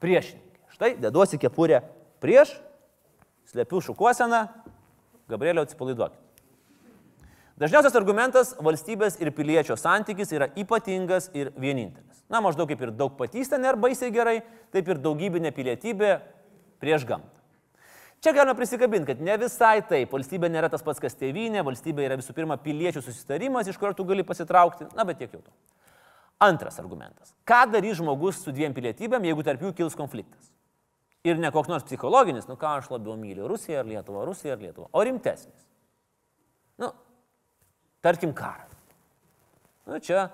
[0.02, 0.62] priešininkai.
[0.74, 1.82] Štai, deduosi kepurę
[2.22, 2.54] prieš,
[3.50, 4.46] slepiu šukuoseną,
[5.28, 6.20] Gabrielio atsipalaiduokit.
[7.58, 12.22] Dažniausias argumentas- valstybės ir piliečio santykis yra ypatingas ir vienintelis.
[12.30, 16.20] Na, maždaug kaip ir daug patystė nėra baisiai gerai, taip ir daugybinė pilietybė
[16.78, 17.37] prieš gamtą.
[18.18, 20.10] Čia galime prisikabinti, kad ne visai taip.
[20.10, 24.06] Valstybė nėra tas pats, kas tėvynė, valstybė yra visų pirma piliečių susitarimas, iš kurio tu
[24.08, 24.88] gali pasitraukti.
[24.98, 25.54] Na, bet tiek jau to.
[26.42, 27.30] Antras argumentas.
[27.46, 30.50] Ką darys žmogus su dviem pilietybėm, jeigu tarp jų kils konfliktas?
[31.26, 34.62] Ir ne koks nors psichologinis, nu ką aš labiau myliu- Rusiją ar Lietuvą, Rusiją ar
[34.62, 35.66] Lietuvą, o rimtesnis.
[36.78, 36.92] Nu,
[38.02, 38.74] tarkim karas.
[39.86, 40.28] Nu, čia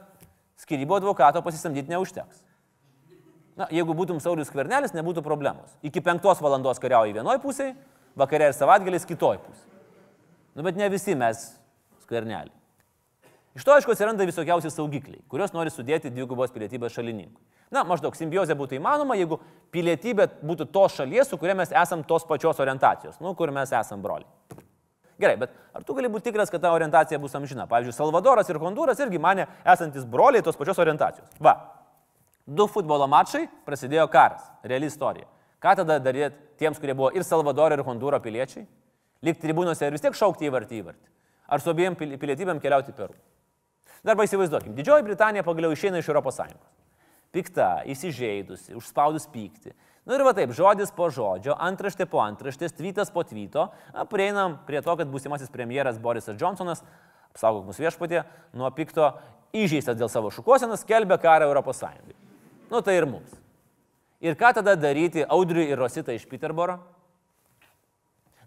[0.57, 2.43] skirybo advokato pasisamdyti neužteks.
[3.59, 5.77] Na, jeigu būtum Saulis Kvernelis, nebūtų problemos.
[5.87, 7.77] Iki penktos valandos kariauji vienoje pusėje,
[8.19, 9.71] vakarė ir savaitgalis kitoje pusėje.
[10.55, 11.47] Nu, bet ne visi mes
[12.03, 12.53] Skvernelį.
[13.55, 17.39] Iš to, aišku, atsiranda visokiausi saugikliai, kuriuos nori sudėti dvigubos pilietybės šalininkui.
[17.75, 19.39] Na, maždaug simbiozė būtų įmanoma, jeigu
[19.75, 24.03] pilietybė būtų tos šalies, su kuria mes esam tos pačios orientacijos, nu, kur mes esam
[24.03, 24.27] broliai.
[25.23, 27.69] Gerai, bet ar tu gali būti tikras, kad ta orientacija bus amžina?
[27.71, 31.31] Pavyzdžiui, Salvadoras ir Honduras irgi mane esantis broliai tos pačios orientacijos.
[31.39, 31.55] Va,
[32.47, 35.29] du futbolo mačai, prasidėjo karas, reali istorija.
[35.65, 38.67] Ką tada daryti tiems, kurie buvo ir Salvadoro, ir Hondūro piliečiai?
[39.25, 41.09] Likti tribūnose ir vis tiek šaukti įvartį įvartį.
[41.49, 43.17] Ar su abiem pilietybėm keliauti Peru?
[44.05, 46.41] Dar įsivaizduokim, Didžioji Britanija pagaliau išeina iš ES.
[47.33, 49.73] Pikta, įsižeidusi, užspaudus pyktį.
[50.05, 54.05] Na nu ir va taip, žodis po žodžio, antraštė po antraštės, tvytas po tvyto, na,
[54.05, 56.85] prieinam prie to, kad būsimasis premjeras Borisas Johnsonas,
[57.33, 59.09] apsaugok mūsų viešpatė, nuo pikto
[59.57, 61.83] įžeistas dėl savo šukuosenos, skelbia karą ES.
[62.71, 63.33] Nu tai ir mums.
[64.25, 66.79] Ir ką tada daryti Audriui ir Rosita iš Peterboro?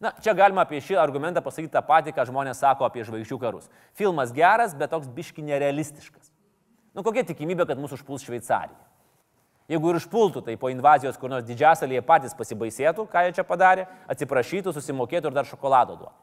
[0.02, 3.70] Na, čia galima apie šį argumentą pasakyti tą patį, ką žmonės sako apie žvaigždžių karus.
[3.98, 6.30] Filmas geras, bet toks biški nerealistiškas.
[6.98, 8.78] Nu, kokia tikimybė, kad mūsų užpuls Šveicarija?
[9.68, 13.88] Jeigu ir užpultų, tai po invazijos kur nors didžiasalėje patys pasibaisėtų, ką jie čia padarė,
[14.08, 16.16] atsiprašytų, susimokėtų ir dar šokolado duotų.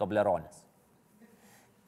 [0.00, 0.63] Tobleronis.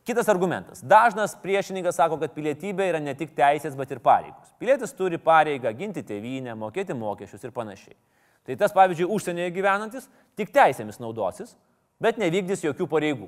[0.07, 0.83] Kitas argumentas.
[0.87, 4.53] Dažnas priešininkas sako, kad pilietybė yra ne tik teisės, bet ir pareigos.
[4.61, 7.97] Pilietis turi pareigą ginti tėvynę, mokėti mokesčius ir panašiai.
[8.47, 10.07] Tai tas, pavyzdžiui, užsienyje gyvenantis
[10.38, 11.57] tik teisėmis naudosis,
[11.99, 13.27] bet nevykdys jokių pareigų.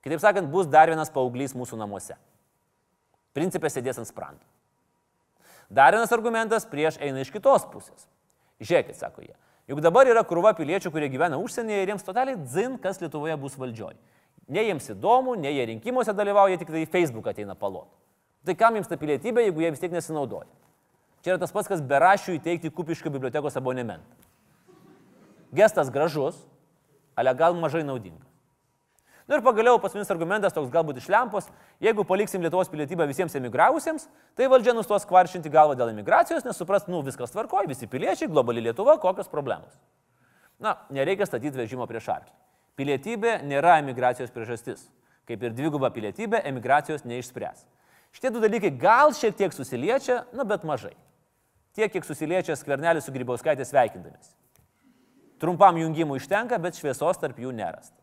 [0.00, 2.16] Kitaip sakant, bus dar vienas paauglys mūsų namuose.
[3.36, 4.40] Principė sėdės ant sprando.
[5.68, 8.08] Dar vienas argumentas prieš eina iš kitos pusės.
[8.64, 9.36] Žiūrėkit, sako jie.
[9.68, 13.60] Juk dabar yra krūva piliečių, kurie gyvena užsienyje ir jiems totaliai dzin, kas Lietuvoje bus
[13.60, 13.94] valdžioj.
[14.48, 17.90] Ne jiems įdomu, ne jie rinkimuose dalyvauja, tik tai į Facebook ateina palot.
[18.46, 20.48] Tai kam jiems ta pilietybė, jeigu jie vis tiek nesinaudoja?
[21.20, 24.08] Čia yra tas pats, kas berašių įteikti kupiškio bibliotekos abonementą.
[25.52, 26.38] Gestas gražus,
[27.18, 28.30] ale gal mažai naudingas.
[29.30, 31.46] Na ir pagaliau pasminis argumentas toks galbūt iš lempos,
[31.78, 36.88] jeigu paliksim Lietuvos pilietybę visiems emigravusiems, tai valdžia nustos kvaršinti galvą dėl emigracijos, nes supras,
[36.90, 39.76] nu viskas tvarkoja, visi piliečiai, globali Lietuva, kokios problemos.
[40.58, 42.34] Na, nereikia statyti vežimo prieš arklį.
[42.80, 44.86] Pilietybė nėra emigracijos priežastis.
[45.28, 47.66] Kaip ir dviguba pilietybė, emigracijos neišspręs.
[48.16, 50.94] Šitie du dalykai gal šiek tiek susiliečia, na bet mažai.
[51.76, 54.32] Tiek, kiek susiliečia skvernelis su Grybauskaitė sveikindamis.
[55.40, 57.94] Trumpam jungimui užtenka, bet šviesos tarp jų nerasta.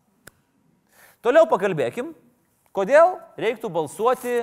[1.26, 2.14] Toliau pakalbėkim,
[2.72, 4.38] kodėl reiktų balsuoti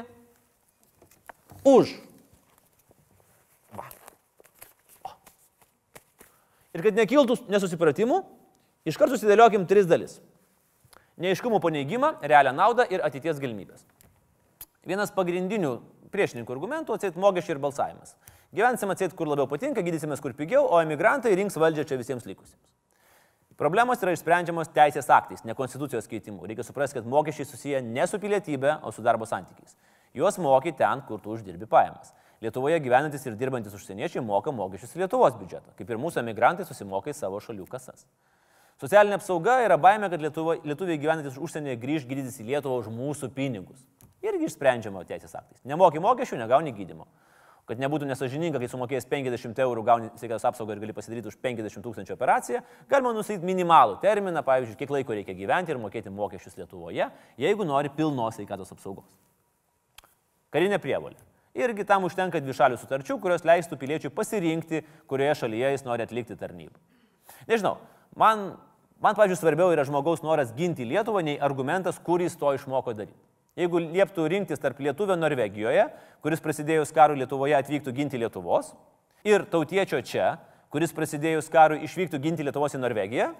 [1.64, 1.94] už.
[6.74, 8.20] Ir kad nekiltų nesusipratimų,
[8.88, 10.20] iškart susidėliokim tris dalis.
[11.20, 13.84] Neiškumo paneigimą, realią naudą ir ateities galimybės.
[14.84, 15.76] Vienas pagrindinių
[16.12, 18.14] priešininkų argumentų- atseit mokesčiai ir balsavimas.
[18.54, 22.74] Gyvensim atseit, kur labiau patinka, gydysimės kur pigiau, o emigrantai rinks valdžią čia visiems likusiems.
[23.56, 26.42] Problemos yra išsprendžiamos teisės aktais, ne konstitucijos keitimu.
[26.46, 29.76] Reikia suprasti, kad mokesčiai susiję ne su pilietybė, o su darbo santykiais.
[30.14, 32.12] Juos moki ten, kur tu uždirbi pajamas.
[32.42, 37.14] Lietuvoje gyvenantis ir dirbantis užsieniečiai moka mokesčius Lietuvos biudžetą, kaip ir mūsų emigrantai susimoka į
[37.14, 38.06] savo šalių kasas.
[38.84, 43.30] Socialinė apsauga yra baime, kad Lietuva, lietuviai gyvenantis užsienyje grįž gydytis į Lietuvą už mūsų
[43.32, 43.78] pinigus.
[44.20, 45.62] Irgi išsprendžiama teisės aktais.
[45.64, 47.06] Nemoki mokesčių, negauni gydimo.
[47.64, 51.80] Kad nebūtų nesažininga, kai sumokėjęs 50 eurų gauni sveikatos apsaugą ir gali pasidaryti už 50
[51.80, 57.08] tūkstančių operaciją, galima nusakyti minimalų terminą, pavyzdžiui, kiek laiko reikia gyventi ir mokėti mokesčius Lietuvoje,
[57.40, 59.08] jeigu nori pilnos sveikatos apsaugos.
[60.52, 61.16] Karinė prievolė.
[61.56, 66.76] Irgi tam užtenka dvišalių sutarčių, kurios leistų piliečiui pasirinkti, kurioje šalyje jis nori atlikti tarnybą.
[67.48, 67.78] Nežinau,
[68.18, 68.50] man,
[69.04, 73.20] man pavyzdžiui, svarbiau yra žmogaus noras ginti Lietuvą, nei argumentas, kur jis to išmoko daryti.
[73.54, 75.84] Jeigu lieptų rinktis tarp lietuvio Norvegijoje,
[76.24, 78.72] kuris prasidėjus karui Lietuvoje atvyktų ginti Lietuvos,
[79.22, 80.32] ir tautiečio čia,
[80.74, 83.30] kuris prasidėjus karui išvyktų ginti Lietuvos į Norvegiją,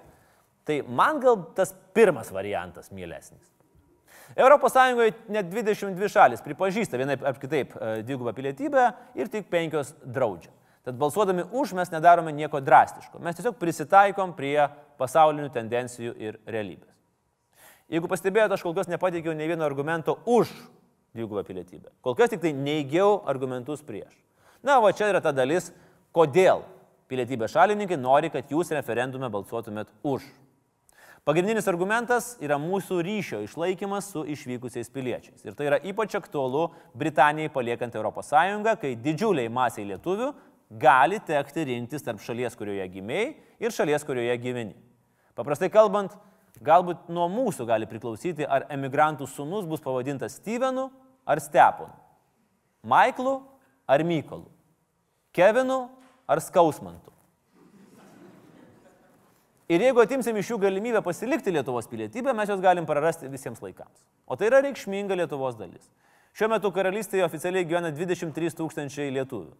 [0.65, 3.51] tai man gal tas pirmas variantas mielesnis.
[4.35, 8.87] ES net 22 šalis pripažįsta vienaip ar kitaip e, dvigubą pilietybę
[9.19, 10.49] ir tik penkios draudžia.
[10.85, 13.17] Tad balsuodami už mes nedarome nieko drastiško.
[13.25, 14.67] Mes tiesiog prisitaikom prie
[14.99, 16.93] pasaulinių tendencijų ir realybės.
[17.89, 20.53] Jeigu pastebėjote, aš kol kas nepateikiau ne vieno argumento už
[21.15, 21.89] dvigubą pilietybę.
[22.05, 24.13] Kol kas tik tai neigiau argumentus prieš.
[24.65, 25.71] Na, o čia yra ta dalis,
[26.13, 26.63] kodėl
[27.09, 30.25] pilietybės šalininkai nori, kad jūs referendume balsuotumėt už.
[31.25, 35.41] Pagrindinis argumentas yra mūsų ryšio išlaikymas su išvykusiais piliečiais.
[35.41, 38.33] Ir tai yra ypač aktualu Britanijai paliekant ES,
[38.81, 40.29] kai didžiuliai masiai lietuvių
[40.69, 44.75] gali tekti rinktis tarp šalies, kurioje gimėjai ir šalies, kurioje gyveni.
[45.35, 46.15] Paprastai kalbant,
[46.63, 50.89] galbūt nuo mūsų gali priklausyti, ar emigrantų sunus bus pavadintas Stevenu
[51.27, 51.93] ar Steponu,
[52.85, 53.41] Maiklu
[53.87, 54.47] ar Mykolu,
[55.35, 55.85] Kevinu
[56.27, 57.11] ar Skausmantu.
[59.65, 64.03] Ir jeigu atimsim iš jų galimybę pasilikti Lietuvos pilietybę, mes jos galim prarasti visiems laikams.
[64.29, 65.87] O tai yra reikšminga Lietuvos dalis.
[66.37, 69.55] Šiuo metu karalystėje oficialiai gyvena 23 tūkstančiai lietuvių.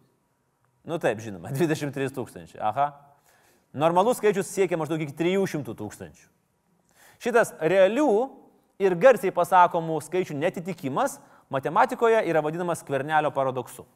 [0.86, 2.62] Nu taip, žinoma, 23 tūkstančiai.
[2.62, 2.92] Aha.
[3.76, 6.28] Normalus skaičius siekia maždaug iki 300 tūkstančių.
[7.20, 8.10] Šitas realių
[8.80, 11.18] ir garsiai pasakomų skaičių netitikimas
[11.52, 13.86] matematikoje yra vadinamas kvernelio paradoksu.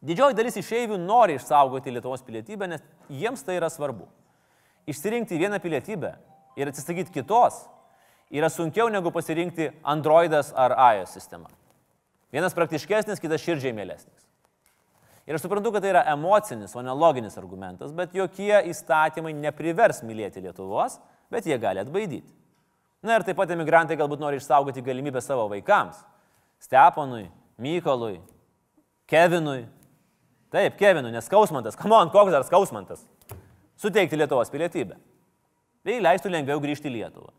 [0.00, 4.06] Didžioji dalis išeivių nori išsaugoti Lietuvos pilietybę, nes jiems tai yra svarbu.
[4.88, 6.14] Išsirinkti vieną pilietybę
[6.56, 7.66] ir atsisakyti kitos
[8.32, 11.50] yra sunkiau negu pasirinkti Androidas ar iOS sistemą.
[12.32, 14.29] Vienas praktiškesnis, kitas širdžiai mėlesnis.
[15.30, 20.02] Ir aš suprantu, kad tai yra emocinis, o ne loginis argumentas, bet jokie įstatymai neprivers
[20.02, 20.98] mylėti Lietuvos,
[21.30, 22.26] bet jie gali atbaidyti.
[23.06, 26.02] Na ir taip pat emigrantai galbūt nori išsaugoti galimybę savo vaikams.
[26.60, 27.28] Steponui,
[27.62, 28.18] Mykolui,
[29.08, 29.62] Kevinui.
[30.50, 31.78] Taip, Kevinui, nes skausmantas.
[31.78, 33.06] Kamon, koks dar skausmantas?
[33.80, 34.98] suteikti Lietuvos pilietybę.
[35.84, 37.30] Bei leistų lengviau grįžti į Lietuvą.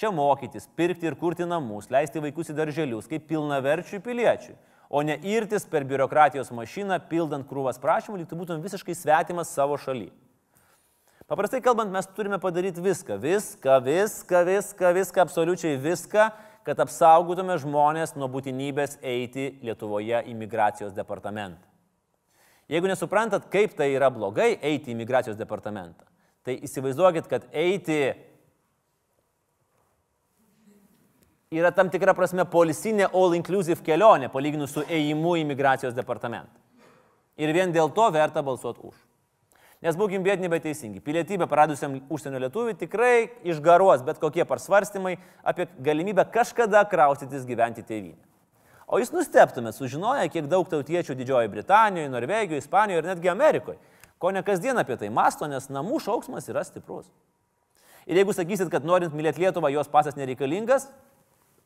[0.00, 4.56] Čia mokytis, pirkti ir kurti namus, leisti vaikus į darželius kaip pilnaverčių piliečių,
[4.88, 9.78] o ne irtis per biurokratijos mašiną, pildant krūvas prašymų, lyg tu būtum visiškai svetimas savo
[9.80, 10.10] šaly.
[11.24, 16.26] Paprastai kalbant, mes turime padaryti viską, viską, viską, viską, viską, absoliučiai viską,
[16.64, 21.64] kad apsaugotume žmonės nuo būtinybės eiti Lietuvoje į migracijos departamentą.
[22.68, 26.04] Jeigu nesuprantat, kaip tai yra blogai eiti į migracijos departamentą,
[26.44, 28.14] tai įsivaizduokit, kad eiti
[31.58, 36.52] yra tam tikra prasme polisinė all-inclusive kelionė, palyginus su ėjimu į migracijos departamentą.
[37.38, 38.94] Ir vien dėl to verta balsuoti už.
[39.84, 41.02] Nes būkim bėdini, bet teisingi.
[41.04, 48.22] Pilietybę praradusiam užsienio lietuviui tikrai išgaruos bet kokie parsvarstymai apie galimybę kažkada kraustytis gyventi tėvynę.
[48.88, 53.78] O jūs nusteptumėt sužinoję, kiek daug tautiečių Didžiojoje Britanijoje, Norvegijoje, Ispanijoje ir netgi Amerikoje,
[54.20, 57.08] ko ne kasdien apie tai masto, nes namų šauksmas yra stiprus.
[58.04, 60.90] Ir jeigu sakysit, kad norint mylėti Lietuvą, jos pasas nereikalingas,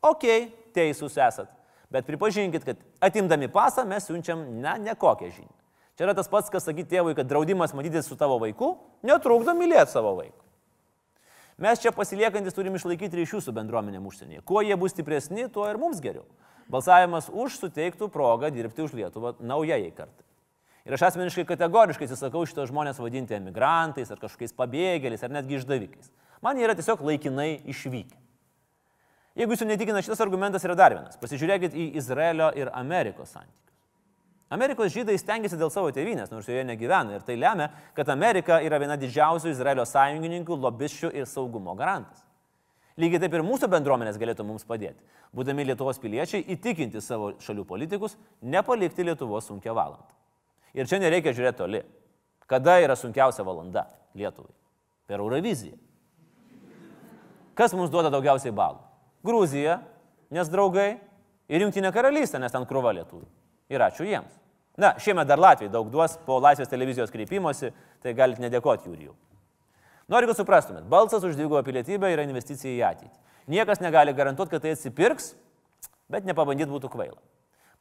[0.05, 1.49] okay, teisūs esat.
[1.89, 5.55] Bet pripažinkit, kad atimdami pasą mes siunčiam ne, ne kokią žinią.
[5.97, 9.91] Čia yra tas pats, kas sakyti tėvui, kad draudimas matyti su tavo vaiku netrukdo mylėti
[9.91, 10.45] savo vaiką.
[11.59, 14.45] Mes čia pasiliekantis turim išlaikyti ryšių su bendruomenėm užsienyje.
[14.47, 16.23] Kuo jie bus stipresni, tuo ir mums geriau.
[16.71, 20.23] Balsavimas už suteiktų progą dirbti už Lietuvą naujai kartai.
[20.87, 26.13] Ir aš asmeniškai kategoriškai atsisakau šitos žmonės vadinti emigrantais ar kažkokiais pabėgėliais ar netgi išdavikais.
[26.39, 28.15] Man jie yra tiesiog laikinai išvykę.
[29.39, 31.15] Jeigu jūsų netikina šitas argumentas yra dar vienas.
[31.21, 33.69] Pasižiūrėkit į Izraelio ir Amerikos santykius.
[34.51, 37.15] Amerikos žydai stengiasi dėl savo tėvynės, nors joje negyvena.
[37.15, 42.25] Ir tai lemia, kad Amerika yra viena didžiausių Izraelio sąjungininkų, lobiščių ir saugumo garantas.
[42.99, 44.99] Lygiai taip ir mūsų bendruomenės galėtų mums padėti,
[45.31, 50.17] būdami Lietuvos piliečiai, įtikinti savo šalių politikus, nepalikti Lietuvos sunkia valanda.
[50.75, 51.83] Ir čia nereikia žiūrėti toli.
[52.49, 53.85] Kada yra sunkiausia valanda
[54.17, 54.51] Lietuvai?
[55.07, 55.77] Per Euroviziją.
[57.55, 58.88] Kas mums duoda daugiausiai balų?
[59.25, 59.79] Gruzija,
[60.33, 60.99] nes draugai,
[61.49, 63.25] ir Junktinė karalystė, nes ten krūva lietuvių.
[63.69, 64.35] Ir ačiū jiems.
[64.79, 69.15] Na, šiemet dar Latvijai daug duos po Laisvės televizijos kreipimosi, tai galite nedėkoti jų.
[70.09, 73.17] Noriu, kad suprastumėt, balsas už dvigubą pilietybę yra investicija į ateitį.
[73.51, 75.33] Niekas negali garantuoti, kad tai atsipirks,
[76.09, 77.19] bet nepabandyt būtų kvaila.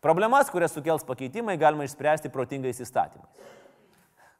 [0.05, 3.49] Problemas, kurias sukels pakeitimai, galima išspręsti protingais įstatymais.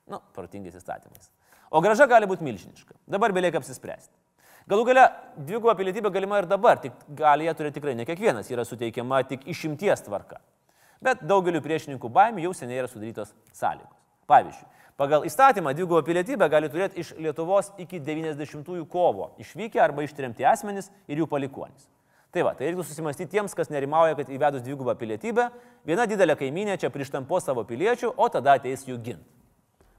[0.09, 1.31] Nu, protingais įstatymais.
[1.71, 2.95] O graža gali būti milžiniška.
[3.11, 4.13] Dabar belieka apsispręsti.
[4.69, 5.05] Galų gale,
[5.41, 9.47] dviguba pilietybė galima ir dabar, tik gali ją turėti tikrai ne kiekvienas, yra suteikiama tik
[9.49, 10.43] išimties tvarka.
[11.01, 13.97] Bet daugeliu priešininkų baimių jau seniai yra sudarytos sąlygos.
[14.29, 14.67] Pavyzdžiui,
[15.01, 20.91] pagal įstatymą dvigubą pilietybę gali turėti iš Lietuvos iki 90-ųjų kovo išvykę arba ištremti asmenys
[21.09, 21.89] ir jų palikuonys.
[22.35, 25.49] Tai va, tai reiktų susimastyti tiems, kas nerimauja, kad įvedus dvigubą pilietybę,
[25.89, 29.25] viena didelė kaiminė čia prištampo savo piliečių, o tada ateis jų ginti.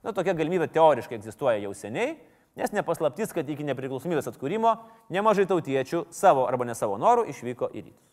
[0.06, 2.20] Na, tokia galimybė teoriškai egzistuoja jau seniai,
[2.60, 4.76] nes nepaslaptis, kad iki nepriklausomybės atkūrimo
[5.10, 8.10] nemažai tautiečių savo arba ne savo norų išvyko į rytus.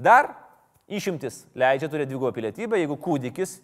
[0.00, 0.32] Dar
[0.90, 3.60] Išimtis leidžia turėti dvigubą pilietybę, jeigu kūdikis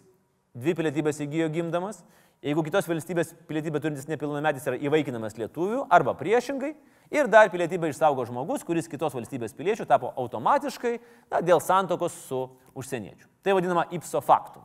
[0.55, 1.99] dvi pilietybės įgyjo gimdamas,
[2.45, 6.71] jeigu kitos valstybės pilietybę turintis nepilnametis yra įvaikinamas lietuvių arba priešingai,
[7.11, 10.93] ir dar pilietybę išsaugo žmogus, kuris kitos valstybės piliečių tapo automatiškai
[11.27, 12.45] na, dėl santokos su
[12.79, 13.27] užsieniečiu.
[13.43, 14.63] Tai vadinama ipso factum.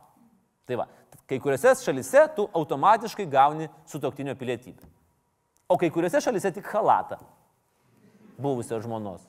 [0.63, 0.87] Tai va,
[1.27, 4.87] kai kuriuose šalise tu automatiškai gauni sutoktinio pilietybę.
[5.73, 7.17] O kai kuriuose šalise tik halatą
[8.37, 9.23] buvusios žmonos.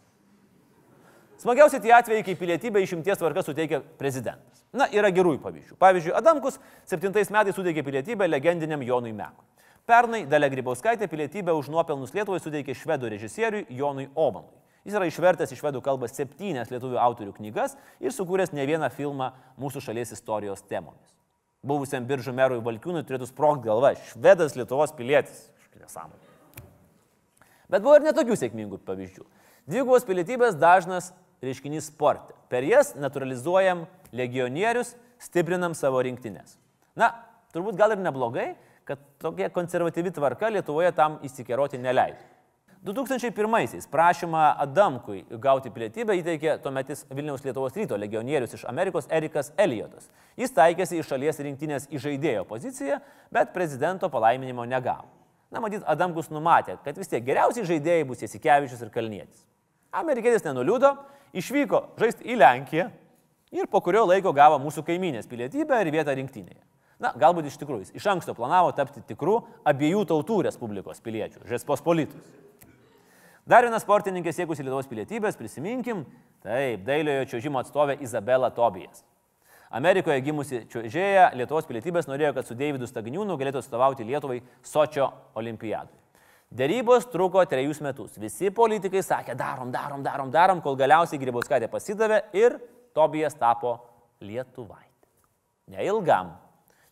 [1.41, 4.63] Smagiausia tie atvejai, kai pilietybę išimties tvarka suteikia prezidentas.
[4.75, 5.77] Na, yra gerųjų pavyzdžių.
[5.81, 6.59] Pavyzdžiui, Adamkus
[6.91, 9.47] 7 metais suteikė pilietybę legendiniam Jonui Mekui.
[9.85, 14.57] Pernai Dalia Grybauskaitė pilietybę už nuopelnus Lietuvai suteikė švedų režisieriui Jonui Omanui.
[14.85, 19.31] Jis yra išvertęs iš švedų kalbą septynias lietuvių autorių knygas ir sukūręs ne vieną filmą
[19.61, 21.13] mūsų šalies istorijos temomis.
[21.65, 25.51] Buvusiam biržų merui Valkiūnui turėtų sprogti galva- švedas Lietuvos pilietis.
[25.81, 26.34] Nesąmonė.
[27.73, 29.25] Bet buvo ir netokių sėkmingų pavyzdžių.
[29.71, 31.13] Dvigubos pilietybės dažnas
[31.45, 32.35] reiškinys sporte.
[32.53, 36.59] Per jas naturalizuojam legionierius, stiprinam savo rinktinės.
[36.99, 37.11] Na,
[37.55, 38.53] turbūt gal ir neblogai,
[38.85, 42.21] kad tokia konservatyvi tvarka Lietuvoje tam įsikeroti neleido.
[42.85, 50.11] 2001-aisiais prašymą Adamkui gauti pilietybę įteikė tuometis Vilniaus Lietuvos ryto legionierius iš Amerikos Erikas Eliotas.
[50.37, 53.01] Jis taikėsi į šalies rinktinės įžaidėjo poziciją,
[53.33, 55.09] bet prezidento palaiminimo negavo.
[55.55, 59.45] Na, matyt, Adamkus numatė, kad vis tiek geriausiai žaidėjai bus Jasikevičius ir Kalnietis.
[59.95, 60.91] Amerikietis nenuliūdo,
[61.39, 62.89] išvyko žaisti į Lenkiją
[63.55, 66.59] ir po kurio laiko gavo mūsų kaiminės pilietybę ir vietą rinktinėje.
[66.99, 69.37] Na, galbūt iš tikrųjų jis iš anksto planavo tapti tikrų
[69.71, 72.35] abiejų tautų Respublikos piliečių, Žespos politus.
[73.47, 76.03] Dar viena sportininkė siekusi Lietuvos pilietybės, prisiminkim,
[76.43, 79.05] taip, dailiojo čiūžimo atstovė Izabela Tobijas.
[79.75, 85.99] Amerikoje gimusi čiuožėja Lietuvos pilietybės norėjo, kad su Deividu Stagniūnu galėtų atstovauti Lietuvai Sočio olimpiadui.
[86.55, 88.15] Dėrybos truko trejus metus.
[88.23, 92.61] Visi politikai sakė, darom, darom, darom, darom, kol galiausiai Grybauskaitė pasidavė ir
[92.95, 93.81] Tobijas tapo
[94.23, 95.11] Lietuvaitė.
[95.75, 96.37] Neilgam.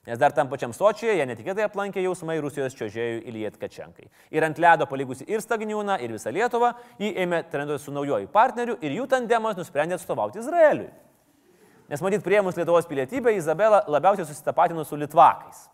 [0.09, 4.09] Nes dar tam pačiam Sočijoje jie netikėtai aplankė jausmai Rusijos čiuožėjų Iliet Kačenkai.
[4.35, 8.75] Ir ant ledo palikusi ir Stagniūną, ir visą Lietuvą, jį ėmė treniruoti su naujoju partneriu
[8.83, 10.91] ir jų tandemas nusprendė atstovauti Izraeliui.
[11.91, 15.67] Nes matyt, prieimus Lietuvos pilietybę, Izabela labiausiai susitapatino su Litvakais.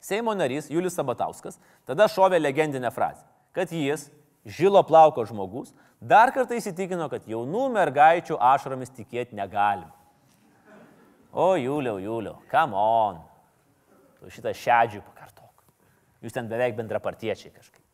[0.00, 3.24] Seimo narys Julius Sabatauskas tada šovė legendinę frazę,
[3.56, 4.06] kad jis,
[4.46, 9.90] žilo plauko žmogus, dar kartą įsitikino, kad jaunų mergaičių ašaromis tikėti negalim.
[11.32, 13.18] O, Juliau, Juliau, come on.
[14.20, 15.66] Tu šitą šedžių pakartok.
[16.24, 17.85] Jūs ten beveik bendrapartiečiai kažkaip.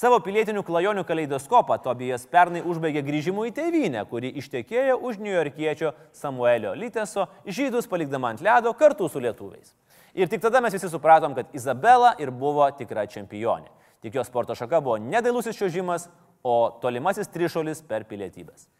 [0.00, 6.72] Savo pilietinių klajonių kaleidoskopą Tobijas pernai užbaigė grįžimu į tėvynę, kuri ištekėjo už niujorkiečio Samuelio
[6.72, 9.74] Liteso, žydus palikdama ant ledo kartu su lietuviais.
[10.16, 13.68] Ir tik tada mes visi supratom, kad Izabela ir buvo tikra čempionė.
[14.00, 16.08] Tik jos sporto šaka buvo nedailusis šiožimas,
[16.40, 18.70] o tolimasis trišolis per pilietybės.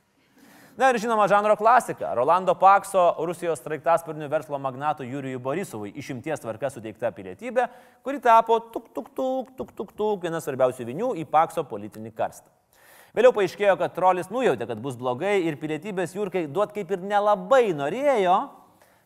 [0.79, 2.13] Na ir žinoma, žanro klasika.
[2.15, 7.67] Rolando Pakso, Rusijos straiktasparnių verslo magnatų Jurijui Borisovui išimties tvarka suteikta pilietybė,
[8.07, 12.49] kuri tapo tuk tuk tuk tuk tuk tuk vienas svarbiausių vinių į Pakso politinį karstą.
[13.17, 17.73] Vėliau paaiškėjo, kad trolis nujautė, kad bus blogai ir pilietybės Jurkai duot kaip ir nelabai
[17.75, 18.39] norėjo,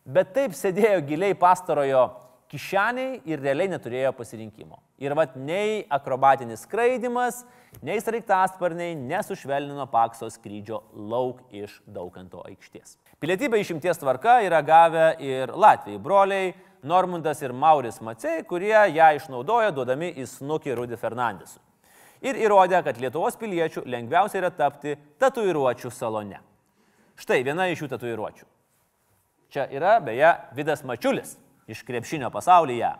[0.05, 2.11] bet taip sėdėjo giliai pastarojo
[2.53, 4.84] kišeniai ir realiai neturėjo pasirinkimo.
[5.03, 7.41] Ir vad nei akrobatinis skraidimas,
[7.83, 12.95] nei sraigtasparniai nesušvelnino pakso skrydžio lauk iš Daukanto aikštės.
[13.19, 19.73] Pilietybę išimties tvarka yra gavę ir Latvijai broliai Normundas ir Mauris Macei, kurie ją išnaudojo
[19.73, 21.63] duodami į snukį Rudi Fernandesui.
[22.25, 26.39] Ir įrodė, kad Lietuvos piliečių lengviausia yra tapti tatuiruočių salone.
[27.21, 28.47] Štai viena iš jų tatuiruočių.
[29.55, 31.37] Čia yra beje Vidas Mačiulis
[31.71, 32.93] iš krepšinio pasaulyje.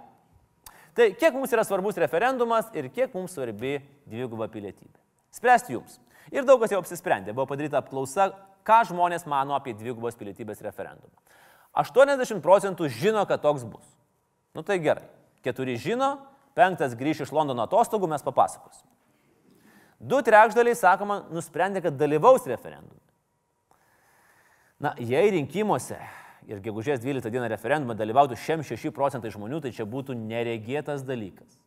[0.95, 4.95] Tai kiek mums yra svarbus referendumas ir kiek mums svarbi dviguba pilietybė.
[5.35, 5.99] Spręsti jums.
[6.33, 7.35] Ir daug kas jau apsisprendė.
[7.35, 8.31] Buvo padaryta apklausa,
[8.65, 11.13] ką žmonės mano apie dvigubos pilietybės referendumą.
[11.75, 13.85] 80 procentų žino, kad toks bus.
[14.55, 15.09] Nu tai gerai.
[15.45, 16.15] Keturi žino,
[16.57, 18.87] penktas grįš iš Londono atostogų, mes papasakosim.
[19.99, 23.01] Du trečdaliai, sakoma, nusprendė, kad dalyvaus referendume.
[24.81, 25.99] Na, jei rinkimuose
[26.49, 31.61] ir gegužės 12 dieną referendumą dalyvautų 6 procentai žmonių, tai čia būtų neregėtas dalykas.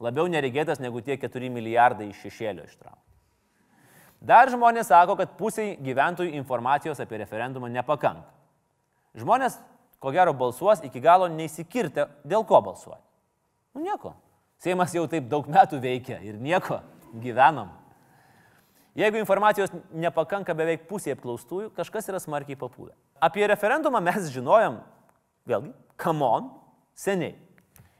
[0.00, 3.06] Labiau neregėtas negu tie 4 milijardai iš šešėlio ištraukti.
[4.20, 8.28] Dar žmonės sako, kad pusiai gyventojų informacijos apie referendumą nepakanka.
[9.16, 9.56] Žmonės,
[10.00, 13.00] ko gero, balsuos iki galo neįsikirtę, dėl ko balsuoja.
[13.74, 14.14] Nu nieko.
[14.60, 16.82] Seimas jau taip daug metų veikia ir nieko,
[17.22, 17.72] gyvenam.
[18.98, 22.92] Jeigu informacijos nepakanka beveik pusė apklaustųjų, kažkas yra smarkiai papūdę.
[23.20, 24.78] Apie referendumą mes žinojom,
[25.48, 26.48] vėlgi, kamon,
[26.96, 27.34] seniai.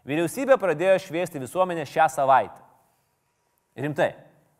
[0.08, 2.62] Vyriausybė pradėjo šviesti visuomenę šią savaitę.
[3.76, 4.14] Rimtai,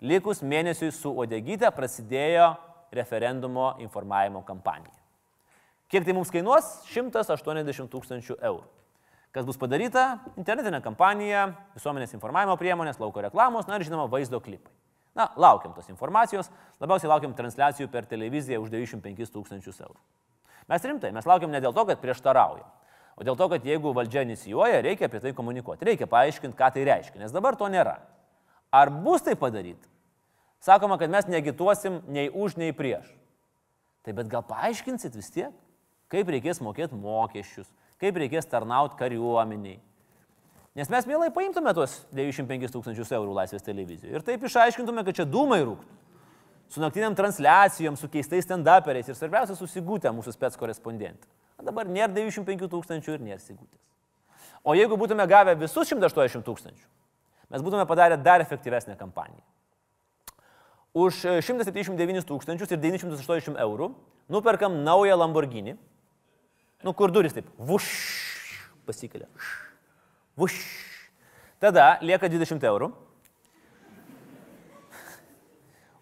[0.05, 2.53] likus mėnesiui su Odegyte prasidėjo
[2.93, 4.93] referendumo informavimo kampanija.
[5.91, 6.69] Kiek tai mums kainuos?
[6.93, 8.69] 180 tūkstančių eurų.
[9.35, 10.21] Kas bus padaryta?
[10.39, 14.73] Internetinė kampanija, visuomenės informavimo priemonės, lauko reklamos, na ir žinoma vaizdo klipai.
[15.17, 16.51] Na, laukiam tos informacijos,
[16.83, 19.99] labiausiai laukiam transliacijų per televiziją už 95 tūkstančius eurų.
[20.69, 22.67] Mes rimtai, mes laukiam ne dėl to, kad prieštarauja,
[23.17, 26.85] o dėl to, kad jeigu valdžia inicijuoja, reikia apie tai komunikuoti, reikia paaiškinti, ką tai
[26.89, 27.99] reiškia, nes dabar to nėra.
[28.71, 29.89] Ar bus tai padaryti?
[30.61, 33.09] Sakoma, kad mes negituosim nei už, nei prieš.
[34.05, 35.55] Tai bet gal paaiškinsit vis tiek,
[36.13, 37.69] kaip reikės mokėti mokesčius,
[38.01, 39.81] kaip reikės tarnauti kariuomeniai.
[40.79, 45.27] Nes mes mielai paimtume tuos 95 tūkstančius eurų laisvės televizijoje ir taip išaiškintume, kad čia
[45.27, 45.97] dūmai rūktų.
[46.71, 51.27] Su naktiniam transliacijom, su keistais stand-uperiais ir svarbiausia susigūtę mūsų spets korespondentą.
[51.61, 53.81] Dabar nėra 95 tūkstančių ir nėra sigūtės.
[54.63, 56.87] O jeigu būtume gavę visus 180 tūkstančių,
[57.51, 59.43] mes būtume padarę dar efektyvesnę kampaniją.
[60.95, 63.91] Už 179 tūkstančius ir 980 eurų
[64.31, 65.77] nuperkam naują Lamborghini,
[66.87, 67.91] nu kur duris taip, vuš,
[68.87, 69.27] pasikelia.
[70.39, 70.57] Vuš.
[71.61, 72.93] Tada lieka 20 eurų.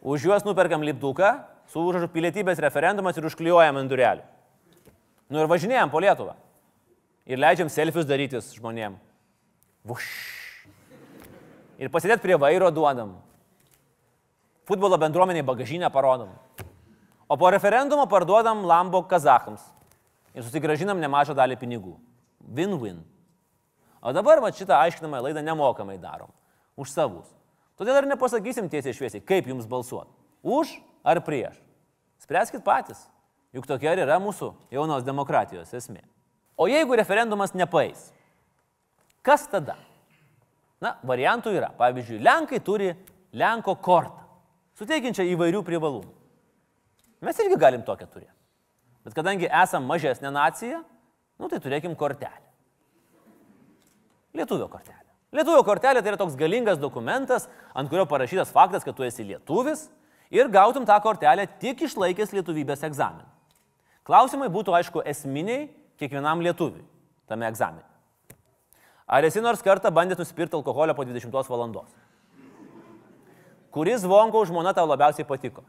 [0.03, 1.31] Už juos nuperkam lipduką
[1.69, 4.25] su užrašu pilietybės referendumas ir užklijuojam ant durelių.
[5.29, 6.35] Nu ir važinėjom po Lietuvą.
[7.29, 8.97] Ir leidžiam selfius darytis žmonėm.
[9.85, 10.07] Vuš.
[11.79, 13.19] Ir pasidėt prie vairo duodam.
[14.69, 16.33] Futbolo bendruomeniai bagažinę parodom.
[17.29, 19.61] O po referendumo parduodam Lambo kazahams.
[20.33, 21.95] Ir susigražinam nemažą dalį pinigų.
[22.41, 23.03] Win-win.
[24.01, 26.33] O dabar va šitą aiškinamą laidą nemokamai darom.
[26.79, 27.29] Už savus.
[27.79, 30.11] Todėl ir nepasakysim tiesiai šviesiai, kaip jums balsuoti.
[30.43, 30.75] Už
[31.07, 31.57] ar prieš.
[32.23, 33.05] Spręskit patys.
[33.55, 36.03] Juk tokia ir yra mūsų jaunos demokratijos esmė.
[36.59, 38.11] O jeigu referendumas nepaeis,
[39.25, 39.79] kas tada?
[40.83, 41.71] Na, variantų yra.
[41.79, 42.91] Pavyzdžiui, Lenkai turi
[43.39, 44.27] Lenko kortą,
[44.79, 46.13] suteikiančią įvairių privalumų.
[47.25, 48.35] Mes irgi galim tokią turėti.
[49.07, 50.83] Bet kadangi esam mažesnė nacija,
[51.39, 52.47] nu tai turėkim kortelę.
[54.37, 54.98] Lietuvio kortelė.
[55.35, 59.89] Lietuvio kortelė tai yra toks galingas dokumentas, ant kurio parašytas faktas, kad tu esi lietuvis
[60.33, 63.27] ir gautum tą kortelę tik išlaikęs lietuvybės egzaminą.
[64.09, 65.67] Klausimai būtų, aišku, esminiai
[66.01, 66.87] kiekvienam lietuviui
[67.29, 67.85] tame egzamine.
[69.09, 71.93] Ar esi nors kartą bandęs nusipirkti alkoholio po 20 valandos?
[73.73, 75.61] Kuris Vonko žmona tau labiausiai patiko?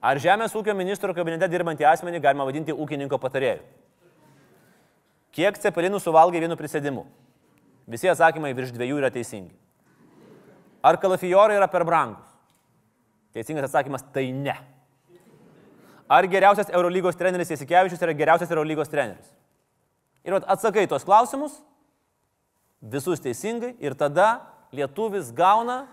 [0.00, 3.64] Ar Žemės ūkio ministro kabinete dirbantį asmenį galima vadinti ūkininko patarėju?
[5.32, 7.06] Kiek cepelinų suvalgai vienu prisėdimu?
[7.90, 9.54] Visi atsakymai virš dviejų yra teisingi.
[10.82, 12.28] Ar kalafijorai yra per brangus?
[13.34, 14.54] Teisingas atsakymas- tai ne.
[16.08, 19.30] Ar geriausias Eurolygos treneris Jasikevičius yra geriausias Eurolygos treneris?
[20.24, 21.60] Ir atsakai tuos klausimus,
[22.82, 24.40] visus teisingai, ir tada
[24.72, 25.86] lietuvis gauna,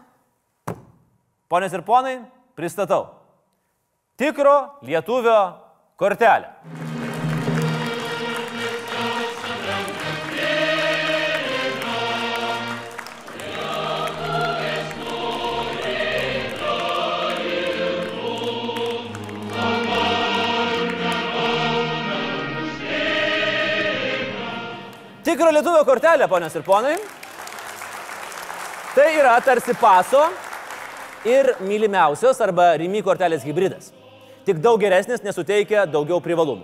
[1.49, 2.25] ponės ir ponai,
[2.55, 3.07] pristatau,
[4.17, 5.39] tikro lietuvio
[5.97, 6.86] kortelę.
[25.27, 26.93] Tikro lietuvio kortelė, ponios ir ponai.
[28.95, 30.21] Tai yra tarsi paso
[31.27, 33.89] ir mylimiausios arba Rimy kortelės hybridas.
[34.47, 36.63] Tik daug geresnis nesuteikia daugiau privalumų.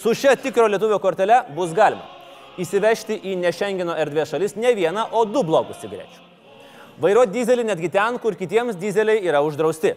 [0.00, 2.06] Su šia tikro lietuvio kortelė bus galima
[2.56, 6.24] įsivežti į nešengino erdvės šalis ne vieną, o du blokus cigarečių.
[7.04, 9.92] Vairuoti dizelį netgi ten, kur kitiems dizeliai yra uždrausti.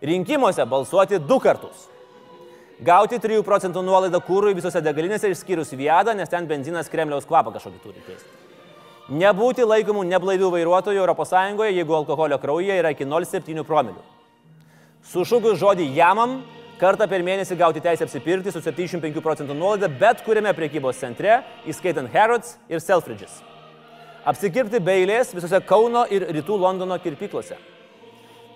[0.00, 1.84] Rinkimuose balsuoti du kartus.
[2.84, 7.80] Gauti 3 procentų nuolaidą kūrui visose degalinėse išskyrus viadą, nes ten benzinas Kremliaus kvapą kažkokį
[7.80, 8.28] turi keisti.
[9.16, 11.32] Nebūti laikomų neblaivių vairuotojų ES,
[11.72, 14.04] jeigu alkoholio kraujyje yra iki 0,7 promilių.
[15.08, 16.42] Sušūkus žodį jamam,
[16.76, 22.12] kartą per mėnesį gauti teisę apsipirkti su 75 procentų nuolaida bet kuriame priekybos centre, įskaitant
[22.12, 23.40] Harrods ir Selfridges.
[24.26, 27.56] Apsikirpti be eilės visose Kauno ir Rytų Londono kirpyklose.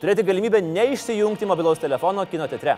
[0.03, 2.77] Turėti galimybę neišsijungti mobilaus telefono kino teatre.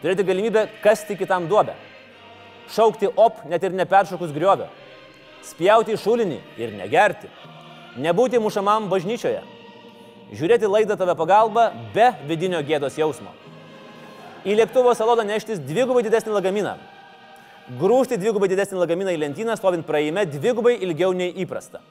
[0.00, 1.74] Turėti galimybę kasti kitam duobę.
[2.72, 4.70] Šaukti op net ir neperšokus griovę.
[5.44, 7.28] Spjauti į šulinį ir negerti.
[8.00, 9.42] Nebūti mušamam bažnyčioje.
[10.30, 13.32] Žiūrėti laidą tave pagalba be vidinio gėdos jausmo.
[14.46, 16.76] Į lėktuvo saloną neštis dvigubai didesnį lagaminą.
[17.80, 21.82] Grūžti dvigubai didesnį lagaminą į lentyną, stovint praeime dvigubai ilgiau nei įprasta.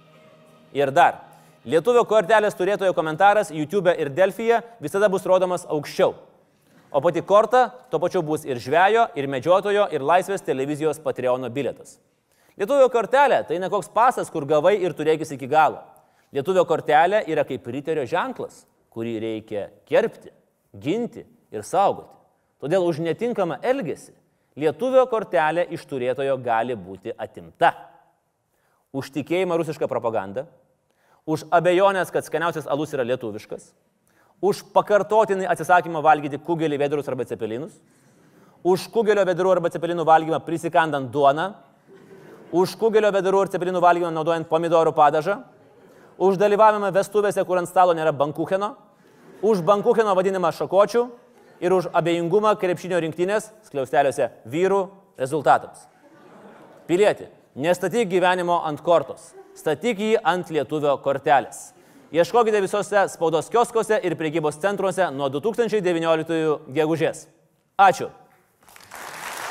[0.74, 1.22] Ir dar.
[1.68, 6.16] Lietuvio kortelės turėtojo komentaras YouTube ir Delfyje visada bus rodomas aukščiau.
[6.92, 12.00] O pati korta tuo pačiu bus ir žvejo, ir medžiotojo, ir laisvės televizijos Patreono biletas.
[12.58, 15.84] Lietuvio kortelė tai ne koks pasas, kur gavai ir turėkis iki galo.
[16.34, 20.34] Lietuvio kortelė yra kaip riterio ženklas, kurį reikia gerbti,
[20.74, 21.24] ginti
[21.54, 22.16] ir saugoti.
[22.60, 24.18] Todėl už netinkamą elgesį
[24.60, 27.74] lietuvio kortelė iš turėtojo gali būti atimta.
[28.92, 30.48] Už tikėjimą rusišką propagandą,
[31.30, 33.70] už abejonės, kad skaniausias alus yra lietuviškas,
[34.42, 37.74] už pakartotinį atsisakymą valgyti kugelį vedrus arba cepelinus,
[38.64, 41.54] už kugelio vedrų arba cepelinų valgymą prisikandant duoną,
[42.52, 45.40] už kugelio vedrų ir cepelinų valgymą naudojant pomidorų padažą,
[46.20, 48.74] už dalyvavimą vestuvėse, kur ant stalo nėra bankucheno,
[49.42, 51.06] už bankucheno vadinimą šakočių
[51.64, 54.82] ir už abejingumą krepšinio rinktinės skliausteliuose vyrų
[55.20, 55.86] rezultatams.
[56.88, 61.70] Pilieti, nestatyk gyvenimo ant kortos, statyk jį ant lietuvio kortelės.
[62.12, 67.28] Ieškokite visose spaudos kioskose ir priekybos centruose nuo 2019 gegužės.
[67.78, 68.10] Ačiū.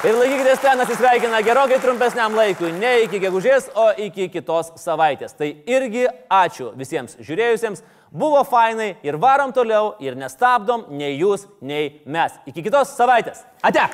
[0.06, 5.34] Ir laikykitės ten atsisveikina gerokai trumpesniam laikui, ne iki gegužės, o iki kitos savaitės.
[5.38, 7.82] Tai irgi ačiū visiems žiūrėjusiems.
[8.10, 12.38] Buvo fainai ir varom toliau ir nestabdom nei jūs, nei mes.
[12.46, 13.42] Iki kitos savaitės.
[13.62, 13.86] Ate.